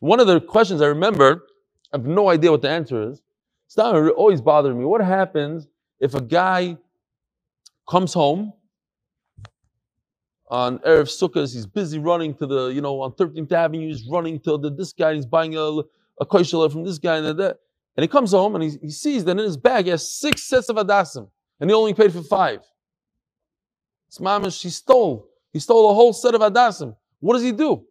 One 0.00 0.20
of 0.20 0.26
the 0.26 0.38
questions 0.38 0.82
I 0.82 0.86
remember, 0.88 1.46
I 1.94 1.96
have 1.96 2.06
no 2.06 2.28
idea 2.28 2.50
what 2.50 2.60
the 2.60 2.68
answer 2.68 3.10
is. 3.10 3.22
It's 3.66 3.76
not 3.78 3.96
always 4.12 4.42
bothering 4.42 4.78
me. 4.78 4.84
What 4.84 5.00
happens 5.00 5.66
if 5.98 6.14
a 6.14 6.20
guy 6.20 6.76
comes 7.88 8.12
home 8.12 8.52
on 10.50 10.78
Erev 10.80 11.08
Sukkot, 11.08 11.52
he's 11.52 11.66
busy 11.66 11.98
running 11.98 12.34
to 12.34 12.46
the, 12.46 12.68
you 12.68 12.82
know, 12.82 13.00
on 13.00 13.12
13th 13.12 13.50
Avenue, 13.50 13.88
he's 13.88 14.06
running 14.10 14.38
to 14.40 14.58
the, 14.58 14.70
this 14.70 14.92
guy, 14.92 15.14
he's 15.14 15.26
buying 15.26 15.56
a, 15.56 15.80
a 16.20 16.26
koishela 16.26 16.70
from 16.70 16.84
this 16.84 16.98
guy 16.98 17.16
and 17.16 17.38
that. 17.38 17.58
And 17.96 18.04
he 18.04 18.08
comes 18.08 18.30
home 18.30 18.54
and 18.54 18.64
he, 18.64 18.70
he 18.80 18.90
sees 18.90 19.24
that 19.24 19.32
in 19.32 19.38
his 19.38 19.56
bag 19.56 19.86
he 19.86 19.90
has 19.90 20.12
six 20.12 20.44
sets 20.44 20.68
of 20.68 20.76
adasim, 20.76 21.28
and 21.60 21.68
he 21.68 21.74
only 21.74 21.94
paid 21.94 22.12
for 22.12 22.22
five. 22.22 22.60
His 24.08 24.20
mama, 24.20 24.50
she 24.50 24.70
stole. 24.70 25.28
He 25.52 25.58
stole 25.58 25.90
a 25.90 25.94
whole 25.94 26.12
set 26.12 26.34
of 26.34 26.40
adasim. 26.40 26.96
What 27.20 27.34
does 27.34 27.42
he 27.42 27.52
do? 27.52 27.84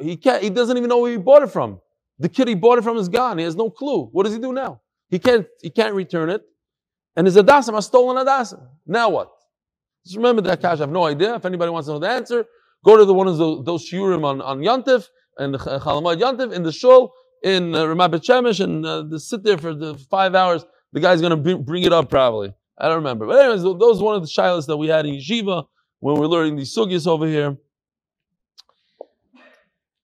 He 0.00 0.16
can't. 0.16 0.42
He 0.42 0.50
doesn't 0.50 0.76
even 0.76 0.88
know 0.88 0.98
where 0.98 1.10
he 1.10 1.16
bought 1.16 1.42
it 1.42 1.50
from. 1.50 1.80
The 2.18 2.28
kid 2.28 2.48
he 2.48 2.54
bought 2.54 2.78
it 2.78 2.82
from 2.82 2.96
is 2.96 3.08
gone. 3.08 3.38
He 3.38 3.44
has 3.44 3.56
no 3.56 3.70
clue. 3.70 4.08
What 4.12 4.24
does 4.24 4.34
he 4.34 4.38
do 4.38 4.52
now? 4.52 4.80
He 5.08 5.18
can't. 5.18 5.46
He 5.62 5.70
can't 5.70 5.94
return 5.94 6.30
it. 6.30 6.42
And 7.16 7.26
his 7.26 7.36
adassim 7.36 7.74
are 7.74 7.82
stolen 7.82 8.22
adasim. 8.24 8.62
Now 8.86 9.08
what? 9.08 9.30
Just 10.04 10.16
remember 10.16 10.42
that 10.42 10.60
cash. 10.60 10.78
I 10.78 10.82
have 10.82 10.90
no 10.90 11.04
idea. 11.04 11.34
If 11.34 11.44
anybody 11.44 11.70
wants 11.70 11.86
to 11.86 11.94
know 11.94 11.98
the 11.98 12.08
answer, 12.08 12.44
go 12.86 12.96
to 12.96 13.04
the 13.04 13.12
one 13.12 13.26
of 13.26 13.36
those, 13.36 13.64
those 13.64 13.90
shiurim 13.90 14.24
on, 14.24 14.40
on 14.40 14.60
Yantif 14.60 15.08
and 15.38 15.56
Chalamad 15.56 16.20
Yantif 16.20 16.52
in 16.52 16.62
the 16.62 16.72
shul 16.72 17.12
in 17.42 17.74
uh, 17.74 17.84
Ramat 17.84 18.24
Shemesh 18.24 18.60
and 18.60 18.86
uh, 18.86 19.18
sit 19.18 19.42
there 19.42 19.58
for 19.58 19.74
the 19.74 19.98
five 20.10 20.34
hours. 20.34 20.64
The 20.92 21.00
guy's 21.00 21.20
going 21.20 21.30
to 21.30 21.58
bring, 21.58 21.82
it 21.82 21.92
up 21.92 22.08
probably. 22.08 22.54
I 22.78 22.86
don't 22.86 22.96
remember. 22.96 23.26
But 23.26 23.40
anyways, 23.40 23.62
those 23.62 24.00
are 24.00 24.04
one 24.04 24.14
of 24.14 24.22
the 24.22 24.28
shilas 24.28 24.66
that 24.66 24.76
we 24.76 24.86
had 24.86 25.04
in 25.04 25.16
Yeshiva 25.16 25.66
when 25.98 26.16
we 26.18 26.24
are 26.24 26.28
learning 26.28 26.56
these 26.56 26.74
sugyas 26.74 27.06
over 27.06 27.26
here. 27.26 27.56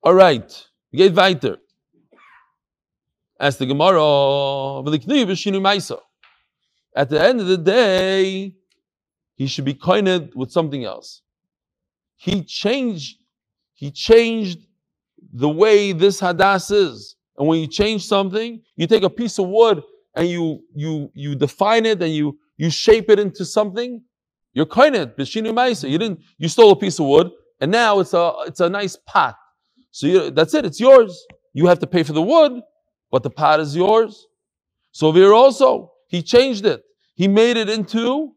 All 0.03 0.15
right. 0.15 0.67
Get 0.93 1.15
weiter. 1.15 1.59
As 3.39 3.57
the 3.57 3.67
Gemara, 3.67 4.03
at 6.95 7.09
the 7.09 7.21
end 7.21 7.41
of 7.41 7.47
the 7.47 7.57
day, 7.57 8.55
he 9.37 9.47
should 9.47 9.65
be 9.65 9.75
coined 9.75 10.33
with 10.35 10.51
something 10.51 10.85
else. 10.85 11.23
He 12.23 12.45
changed, 12.45 13.17
he 13.75 13.91
changed 13.91 14.61
the 15.33 15.49
way 15.49 15.91
this 15.91 16.21
hadas 16.21 16.71
is. 16.71 17.17
And 17.37 17.49
when 17.49 17.59
you 17.59 17.67
change 17.67 18.07
something, 18.07 18.63
you 18.77 18.87
take 18.87 19.03
a 19.03 19.11
piece 19.11 19.41
of 19.41 19.49
wood 19.49 19.83
and 20.15 20.29
you 20.29 20.63
you 20.73 21.11
you 21.15 21.35
define 21.35 21.85
it 21.85 22.01
and 22.01 22.15
you 22.15 22.39
you 22.57 22.71
shape 22.71 23.11
it 23.11 23.19
into 23.19 23.45
something. 23.45 24.05
You're 24.53 24.67
koined 24.67 25.17
b'shinu 25.17 25.51
ma'isa. 25.53 25.91
You 25.91 25.99
didn't. 25.99 26.21
You 26.39 26.49
stole 26.49 26.71
a 26.71 26.77
piece 26.77 27.01
of 27.01 27.07
wood 27.07 27.33
and 27.61 27.73
now 27.73 27.99
it's 27.99 28.15
a 28.15 28.33
it's 28.47 28.61
a 28.61 28.69
nice 28.69 28.97
pot. 29.05 29.35
So 29.91 30.07
you, 30.07 30.31
that's 30.31 30.55
it. 30.55 30.65
It's 30.65 30.79
yours. 30.79 31.27
You 31.55 31.67
have 31.67 31.81
to 31.81 31.89
pay 31.89 32.05
for 32.05 32.13
the 32.13 32.23
wood, 32.23 32.53
but 33.11 33.25
the 33.25 33.31
pot 33.31 33.59
is 33.59 33.75
yours. 33.75 34.29
So 34.93 35.11
here 35.11 35.35
also 35.35 35.91
he 36.07 36.23
changed 36.23 36.67
it. 36.67 36.85
He 37.17 37.27
made 37.27 37.57
it 37.57 37.69
into 37.69 38.37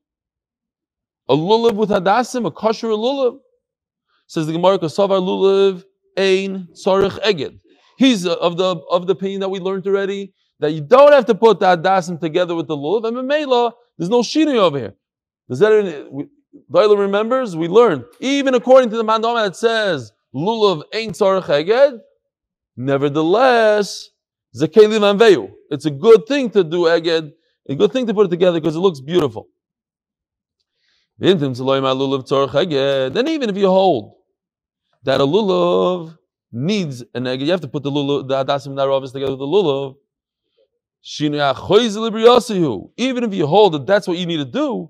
a 1.29 1.35
lulav 1.35 1.75
with 1.75 1.91
hadassim, 1.91 2.47
a 2.47 2.51
kosher 2.51 2.87
lulav. 2.87 3.41
Says 4.27 4.47
the 4.47 4.53
Gemara, 4.53 4.79
Kosovar 4.79 5.21
lulav 5.21 5.83
ein 6.17 6.67
tzarich 6.73 7.19
eged. 7.23 7.59
He's 7.97 8.25
uh, 8.25 8.33
of 8.35 8.57
the 8.57 8.75
of 8.89 9.07
the 9.07 9.13
opinion 9.13 9.41
that 9.41 9.49
we 9.49 9.59
learned 9.59 9.85
already 9.87 10.33
that 10.59 10.71
you 10.71 10.81
don't 10.81 11.11
have 11.11 11.25
to 11.25 11.35
put 11.35 11.59
the 11.59 11.65
hadassim 11.67 12.19
together 12.19 12.55
with 12.55 12.67
the 12.67 12.75
lulav. 12.75 13.07
And 13.07 13.17
Mamela, 13.17 13.73
there's 13.97 14.09
no 14.09 14.21
shini 14.21 14.55
over 14.55 14.79
here. 14.79 14.95
Does 15.49 15.59
that 15.59 16.27
Doyle 16.71 16.97
remembers? 16.97 17.55
We 17.55 17.67
learned 17.67 18.05
even 18.19 18.55
according 18.55 18.89
to 18.91 18.97
the 18.97 19.03
mandama 19.03 19.45
that 19.45 19.55
says 19.55 20.11
lulav 20.33 20.83
ein 20.93 21.11
tzarich 21.11 21.43
eged. 21.43 21.99
Nevertheless, 22.75 24.09
zakeli 24.55 24.99
manveyu. 24.99 25.51
It's 25.69 25.85
a 25.85 25.91
good 25.91 26.25
thing 26.27 26.49
to 26.51 26.63
do 26.63 26.83
eged. 26.83 27.31
A 27.69 27.75
good 27.75 27.91
thing 27.93 28.05
to 28.07 28.13
put 28.13 28.27
it 28.27 28.29
together 28.29 28.59
because 28.59 28.75
it 28.75 28.79
looks 28.79 28.99
beautiful. 28.99 29.47
Then 31.17 31.37
even 31.37 31.53
if 33.49 33.57
you 33.57 33.67
hold 33.67 34.14
that 35.05 35.21
a 35.21 35.25
lulav 35.25 36.17
needs 36.51 37.03
an 37.13 37.27
egg. 37.27 37.41
You 37.41 37.51
have 37.51 37.61
to 37.61 37.67
put 37.67 37.83
the 37.83 37.91
lulav, 37.91 38.27
the 38.27 38.43
adasim 38.43 38.73
naravis 38.73 39.13
together 39.13 39.31
with 39.31 39.39
the 39.39 39.45
lulav. 39.45 39.95
Even 42.97 43.23
if 43.23 43.33
you 43.33 43.45
hold 43.45 43.73
that 43.73 43.85
that's 43.85 44.07
what 44.07 44.17
you 44.17 44.25
need 44.25 44.37
to 44.37 44.45
do, 44.45 44.89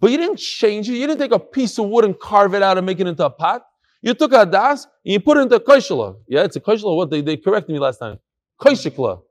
but 0.00 0.10
you 0.10 0.16
didn't 0.16 0.38
change 0.38 0.88
it. 0.90 0.94
You 0.94 1.06
didn't 1.06 1.20
take 1.20 1.30
a 1.30 1.38
piece 1.38 1.78
of 1.78 1.86
wood 1.86 2.04
and 2.04 2.18
carve 2.18 2.54
it 2.54 2.62
out 2.62 2.76
and 2.76 2.84
make 2.84 2.98
it 2.98 3.06
into 3.06 3.24
a 3.24 3.30
pot. 3.30 3.64
You 4.00 4.14
took 4.14 4.32
a 4.32 4.44
das 4.44 4.84
and 5.04 5.12
you 5.12 5.20
put 5.20 5.36
it 5.36 5.42
into 5.42 5.54
a 5.54 5.60
koishla. 5.60 6.16
Yeah, 6.26 6.42
it's 6.42 6.56
a 6.56 6.60
koishla. 6.60 6.96
What 6.96 7.10
they, 7.10 7.20
they 7.20 7.36
corrected 7.36 7.72
me 7.72 7.78
last 7.78 7.98
time. 7.98 8.18
Koishikla. 8.60 9.22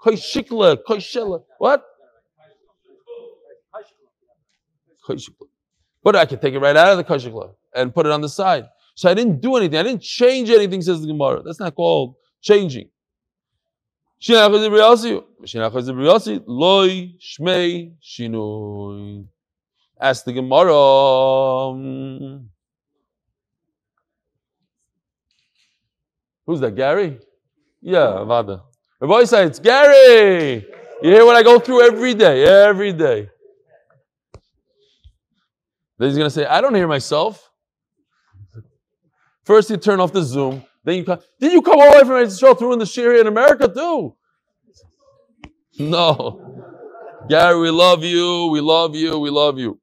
Koishikla. 0.00 0.76
Koishela. 0.86 1.42
What? 1.58 1.84
But 6.04 6.14
I 6.14 6.26
could 6.26 6.40
take 6.40 6.54
it 6.54 6.60
right 6.60 6.76
out 6.76 6.92
of 6.92 6.98
the 6.98 7.04
koishikla 7.04 7.54
and 7.74 7.92
put 7.92 8.06
it 8.06 8.12
on 8.12 8.20
the 8.20 8.28
side. 8.28 8.66
So 9.00 9.08
I 9.08 9.14
didn't 9.14 9.40
do 9.40 9.56
anything. 9.56 9.78
I 9.78 9.82
didn't 9.82 10.02
change 10.02 10.50
anything, 10.50 10.82
says 10.82 11.00
the 11.00 11.06
Gemara. 11.06 11.42
That's 11.42 11.58
not 11.58 11.74
called 11.74 12.16
changing. 12.42 12.90
Loi 14.28 14.74
shmei. 17.18 17.94
Ask 19.98 20.24
the 20.26 20.34
Gemara. 20.34 20.76
Um, 20.76 22.50
who's 26.44 26.60
that, 26.60 26.76
Gary? 26.76 27.20
Yeah, 27.80 28.22
Vada. 28.24 28.64
Rabbi 29.00 29.24
say 29.24 29.46
it's 29.46 29.60
Gary. 29.60 30.66
You 31.02 31.10
hear 31.10 31.24
what 31.24 31.36
I 31.36 31.42
go 31.42 31.58
through 31.58 31.86
every 31.86 32.12
day, 32.12 32.44
every 32.44 32.92
day. 32.92 33.30
Then 35.96 36.08
he's 36.10 36.18
gonna 36.18 36.28
say, 36.28 36.44
I 36.44 36.60
don't 36.60 36.74
hear 36.74 36.86
myself. 36.86 37.49
First 39.50 39.68
you 39.68 39.78
turn 39.78 39.98
off 39.98 40.12
the 40.12 40.22
Zoom, 40.22 40.62
then 40.84 40.94
you 40.98 41.04
come. 41.04 41.18
Did 41.40 41.50
you 41.52 41.60
come 41.60 41.80
all 41.80 41.90
the 41.90 41.96
way 41.96 42.04
from 42.04 42.22
Israel 42.22 42.54
through 42.54 42.74
in 42.74 42.78
the 42.78 42.84
Shiri 42.84 43.20
in 43.20 43.26
America 43.26 43.66
too? 43.66 44.14
No. 45.80 46.62
Gary, 47.28 47.58
we 47.58 47.70
love 47.70 48.04
you, 48.04 48.46
we 48.52 48.60
love 48.60 48.94
you, 48.94 49.18
we 49.18 49.28
love 49.28 49.58
you. 49.58 49.80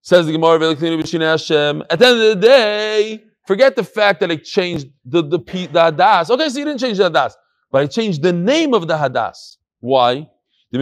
Says 0.00 0.24
the 0.24 0.32
Gemara. 0.32 0.54
At 0.70 0.78
the 0.78 2.06
end 2.06 2.22
of 2.22 2.28
the 2.30 2.38
day, 2.40 3.22
forget 3.46 3.76
the 3.76 3.84
fact 3.84 4.18
that 4.20 4.30
I 4.30 4.36
changed 4.36 4.86
the, 5.04 5.24
the, 5.24 5.36
the 5.36 5.68
Hadas. 5.78 6.30
Okay, 6.30 6.48
so 6.48 6.58
you 6.58 6.64
didn't 6.64 6.80
change 6.80 6.96
the 6.96 7.10
Hadas, 7.10 7.34
but 7.70 7.82
I 7.82 7.86
changed 7.86 8.22
the 8.22 8.32
name 8.32 8.72
of 8.72 8.88
the 8.88 8.96
Hadas. 8.96 9.58
Why? 9.80 10.26
The. 10.70 10.78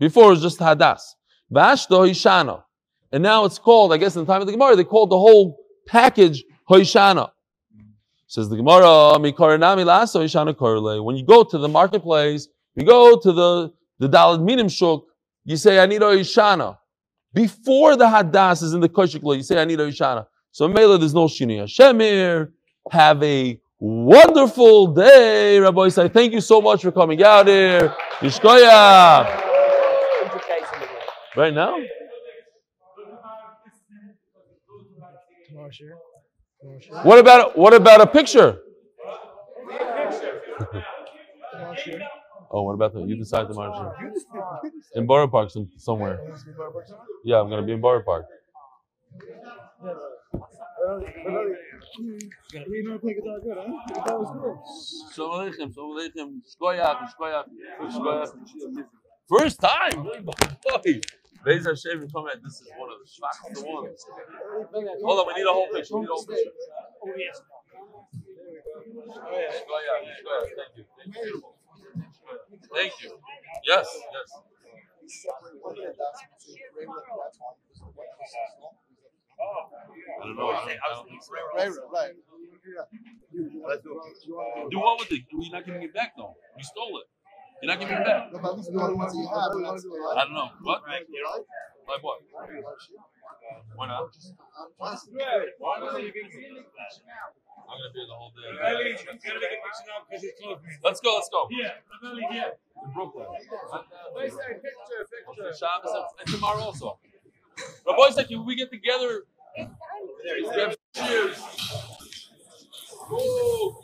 Before 0.00 0.26
it 0.26 0.30
was 0.30 0.42
just 0.42 0.58
Hadas. 0.58 1.02
Vashto 1.48 2.10
Hishana. 2.10 2.64
And 3.12 3.22
now 3.22 3.44
it's 3.44 3.60
called, 3.60 3.92
I 3.92 3.98
guess 3.98 4.16
in 4.16 4.24
the 4.24 4.32
time 4.32 4.40
of 4.40 4.48
the 4.48 4.52
Gemara, 4.52 4.74
they 4.74 4.82
called 4.82 5.10
the 5.10 5.18
whole 5.18 5.58
package 5.86 6.42
Hoishana. 6.68 7.30
Says 8.28 8.48
the 8.48 8.56
Gemara, 8.56 9.18
when 11.02 11.16
you 11.16 11.24
go 11.24 11.44
to 11.44 11.58
the 11.58 11.68
marketplace, 11.68 12.48
you 12.74 12.84
go 12.84 13.16
to 13.18 13.32
the, 13.32 13.72
the 13.98 14.08
Daled 14.08 14.42
Minim 14.42 14.68
Shuk, 14.68 15.04
you 15.44 15.56
say, 15.56 15.78
I 15.78 15.86
need 15.86 16.00
Hoishana. 16.00 16.76
Before 17.32 17.96
the 17.96 18.06
Hadas 18.06 18.62
is 18.62 18.72
in 18.72 18.80
the 18.80 18.88
Koshik 18.88 19.22
you 19.36 19.42
say, 19.42 19.60
I 19.60 19.64
need 19.64 19.78
Hoishana. 19.78 20.26
So 20.50 20.66
Mela, 20.66 20.98
there's 20.98 21.14
no 21.14 21.26
Shini 21.26 21.58
Hashemir. 21.62 22.50
Have 22.90 23.22
a 23.22 23.60
wonderful 23.78 24.88
day, 24.88 25.58
Rabbi 25.58 25.88
Say, 25.90 26.08
Thank 26.08 26.32
you 26.32 26.40
so 26.40 26.60
much 26.60 26.82
for 26.82 26.90
coming 26.90 27.22
out 27.22 27.46
here. 27.46 27.94
Yishkoya. 28.20 29.42
Right 31.36 31.52
now? 31.52 31.76
What 37.02 37.18
about 37.18 37.56
what 37.56 37.74
about 37.74 38.00
a 38.00 38.06
picture? 38.06 38.60
oh, 42.50 42.62
what 42.62 42.74
about 42.74 42.92
the 42.94 43.02
you 43.02 43.16
decide 43.16 43.48
the 43.48 43.54
march 43.54 43.76
in 44.94 45.06
Borough 45.06 45.28
Park 45.28 45.50
some, 45.50 45.68
somewhere? 45.76 46.20
Yeah, 47.24 47.40
I'm 47.40 47.48
gonna 47.50 47.62
be 47.62 47.72
in 47.72 47.80
Borough 47.80 48.02
Park. 48.02 48.26
First 59.28 59.60
time. 59.60 60.08
Beis 61.46 61.64
Hashem, 61.64 62.02
you 62.02 62.08
come 62.12 62.26
at 62.26 62.42
this 62.42 62.60
is 62.60 62.68
one 62.76 62.90
of 62.90 62.98
the 62.98 63.06
schwachste 63.06 63.64
ones. 63.72 64.04
Hold 65.04 65.20
on, 65.20 65.26
we 65.28 65.34
need 65.34 65.46
a 65.48 65.52
whole 65.52 65.68
picture. 65.72 65.94
We 65.94 66.00
need 66.00 66.08
a 66.08 66.12
whole 66.12 66.26
picture. 66.26 66.50
Oh, 67.02 67.14
yes. 67.16 67.40
Thank 70.56 70.76
you. 70.76 70.84
Thank 70.98 71.16
you. 71.24 71.42
Thank 72.74 72.92
you. 73.02 73.10
Yes, 73.64 73.86
yes. 74.12 74.28
I 80.18 80.26
don't 80.26 80.36
know. 80.36 80.48
I 80.48 80.52
don't, 80.52 80.70
I 80.70 80.94
don't. 80.94 81.08
Right, 81.54 81.70
right. 81.92 82.14
Do 84.70 84.78
what 84.80 84.98
with 84.98 85.12
it? 85.12 85.22
We're 85.32 85.52
not 85.52 85.64
giving 85.64 85.82
it 85.82 85.94
back 85.94 86.14
though. 86.16 86.34
You 86.58 86.64
stole 86.64 86.98
it. 86.98 87.06
You're 87.62 87.72
not 87.72 87.80
giving 87.80 87.96
it 87.96 88.04
back. 88.04 88.32
No, 88.32 88.38
but 88.38 88.50
at 88.50 88.56
least 88.56 88.70
you 88.70 88.76
know 88.76 88.88
the 88.88 88.94
ones 88.96 89.12
that 89.12 89.18
you 89.18 89.26
have. 89.28 89.50
I 90.16 90.24
don't 90.24 90.34
know. 90.34 90.50
What? 90.62 90.82
Like 90.86 92.02
what? 92.02 92.20
Why 93.76 93.86
not? 93.86 94.10
I'm 97.68 97.78
gonna 97.78 97.90
be 97.92 97.98
here 97.98 98.06
the 98.06 98.14
whole 98.14 98.30
day. 98.30 98.42
Let's 100.84 101.00
go. 101.00 101.14
Let's 101.14 101.28
go. 101.30 101.48
Yeah, 101.50 101.72
in 102.84 102.92
Brooklyn. 102.92 103.26
Shabbos 105.58 105.92
and 106.20 106.28
tomorrow 106.28 106.62
also. 106.62 106.98
But 107.84 107.96
boys, 107.96 108.16
like 108.16 108.28
we 108.28 108.54
get 108.54 108.70
together. 108.70 109.24
Cheers. 110.94 111.38
Whoa. 113.08 113.80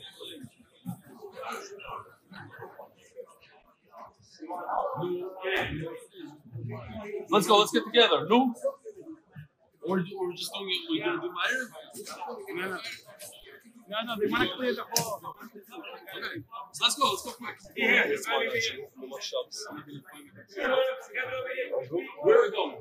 Let's 7.31 7.47
go. 7.47 7.59
Let's 7.59 7.73
get 7.73 7.85
together. 7.85 8.27
No. 8.29 8.55
Or 9.85 9.97
we're 9.97 10.33
just 10.33 10.53
doing 10.55 10.71
it. 10.71 10.81
We're 10.91 11.05
gonna 11.05 11.21
do 11.21 11.33
Meyer. 11.33 11.69
No, 12.55 12.69
no. 12.71 12.79
No, 13.89 13.97
no, 14.07 14.17
they 14.19 14.31
want 14.31 14.49
to 14.49 14.57
clear 14.57 14.75
the 14.75 14.85
hall. 14.95 15.21
Okay, 16.17 16.43
so 16.73 16.85
let's 16.85 16.95
go. 16.95 17.11
Let's 17.11 17.25
go 17.25 17.33
quick. 17.33 17.57
Yeah, 17.77 18.05
it's 18.07 18.27
one 18.29 18.47
Where 22.23 22.39
are 22.39 22.43
we 22.43 22.51
going? 22.53 22.77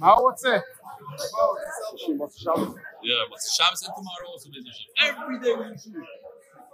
Now 0.00 0.22
what's 0.22 0.44
it? 0.44 0.62
Yeah, 3.02 3.22
what's 3.28 3.44
the 3.44 3.62
Shabbos 3.62 3.82
and 3.82 3.94
tomorrow 3.96 4.28
also 4.28 4.48
Every 5.00 5.38
day 5.38 5.54
we 5.54 5.78
shoot. 5.78 6.02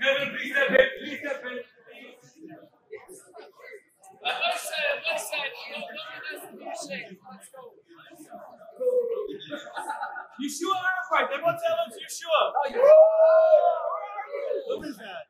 Kevin, 0.00 0.28
please 0.36 0.52
step 0.52 0.70
in. 0.70 0.76
Please 1.00 1.18
step 1.20 1.42
in. 1.46 1.58
Let's 4.22 4.70
say, 6.88 7.00
Yeshua 10.40 10.76
Arafat, 10.76 11.32
everyone 11.32 11.56
tell 11.56 11.78
us 11.86 11.94
Yeshua. 11.96 12.40
Is 14.88 14.96
that? 14.98 15.24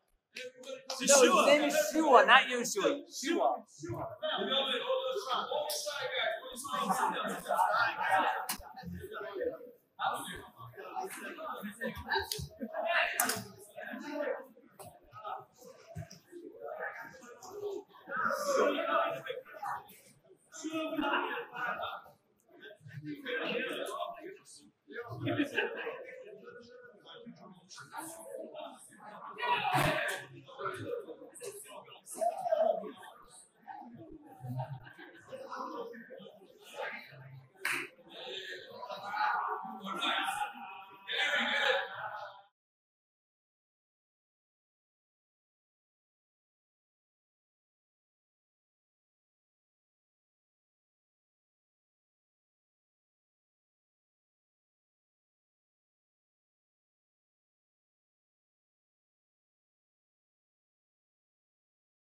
Yeshua. 1.01 1.09
No, 1.09 1.15
his 1.23 1.35
name 1.47 1.65
is 1.69 1.77
Shua, 1.93 2.19
not 2.27 2.43
Yeshua. 2.43 2.67
Shua. 2.67 2.91
Shua. 3.11 3.50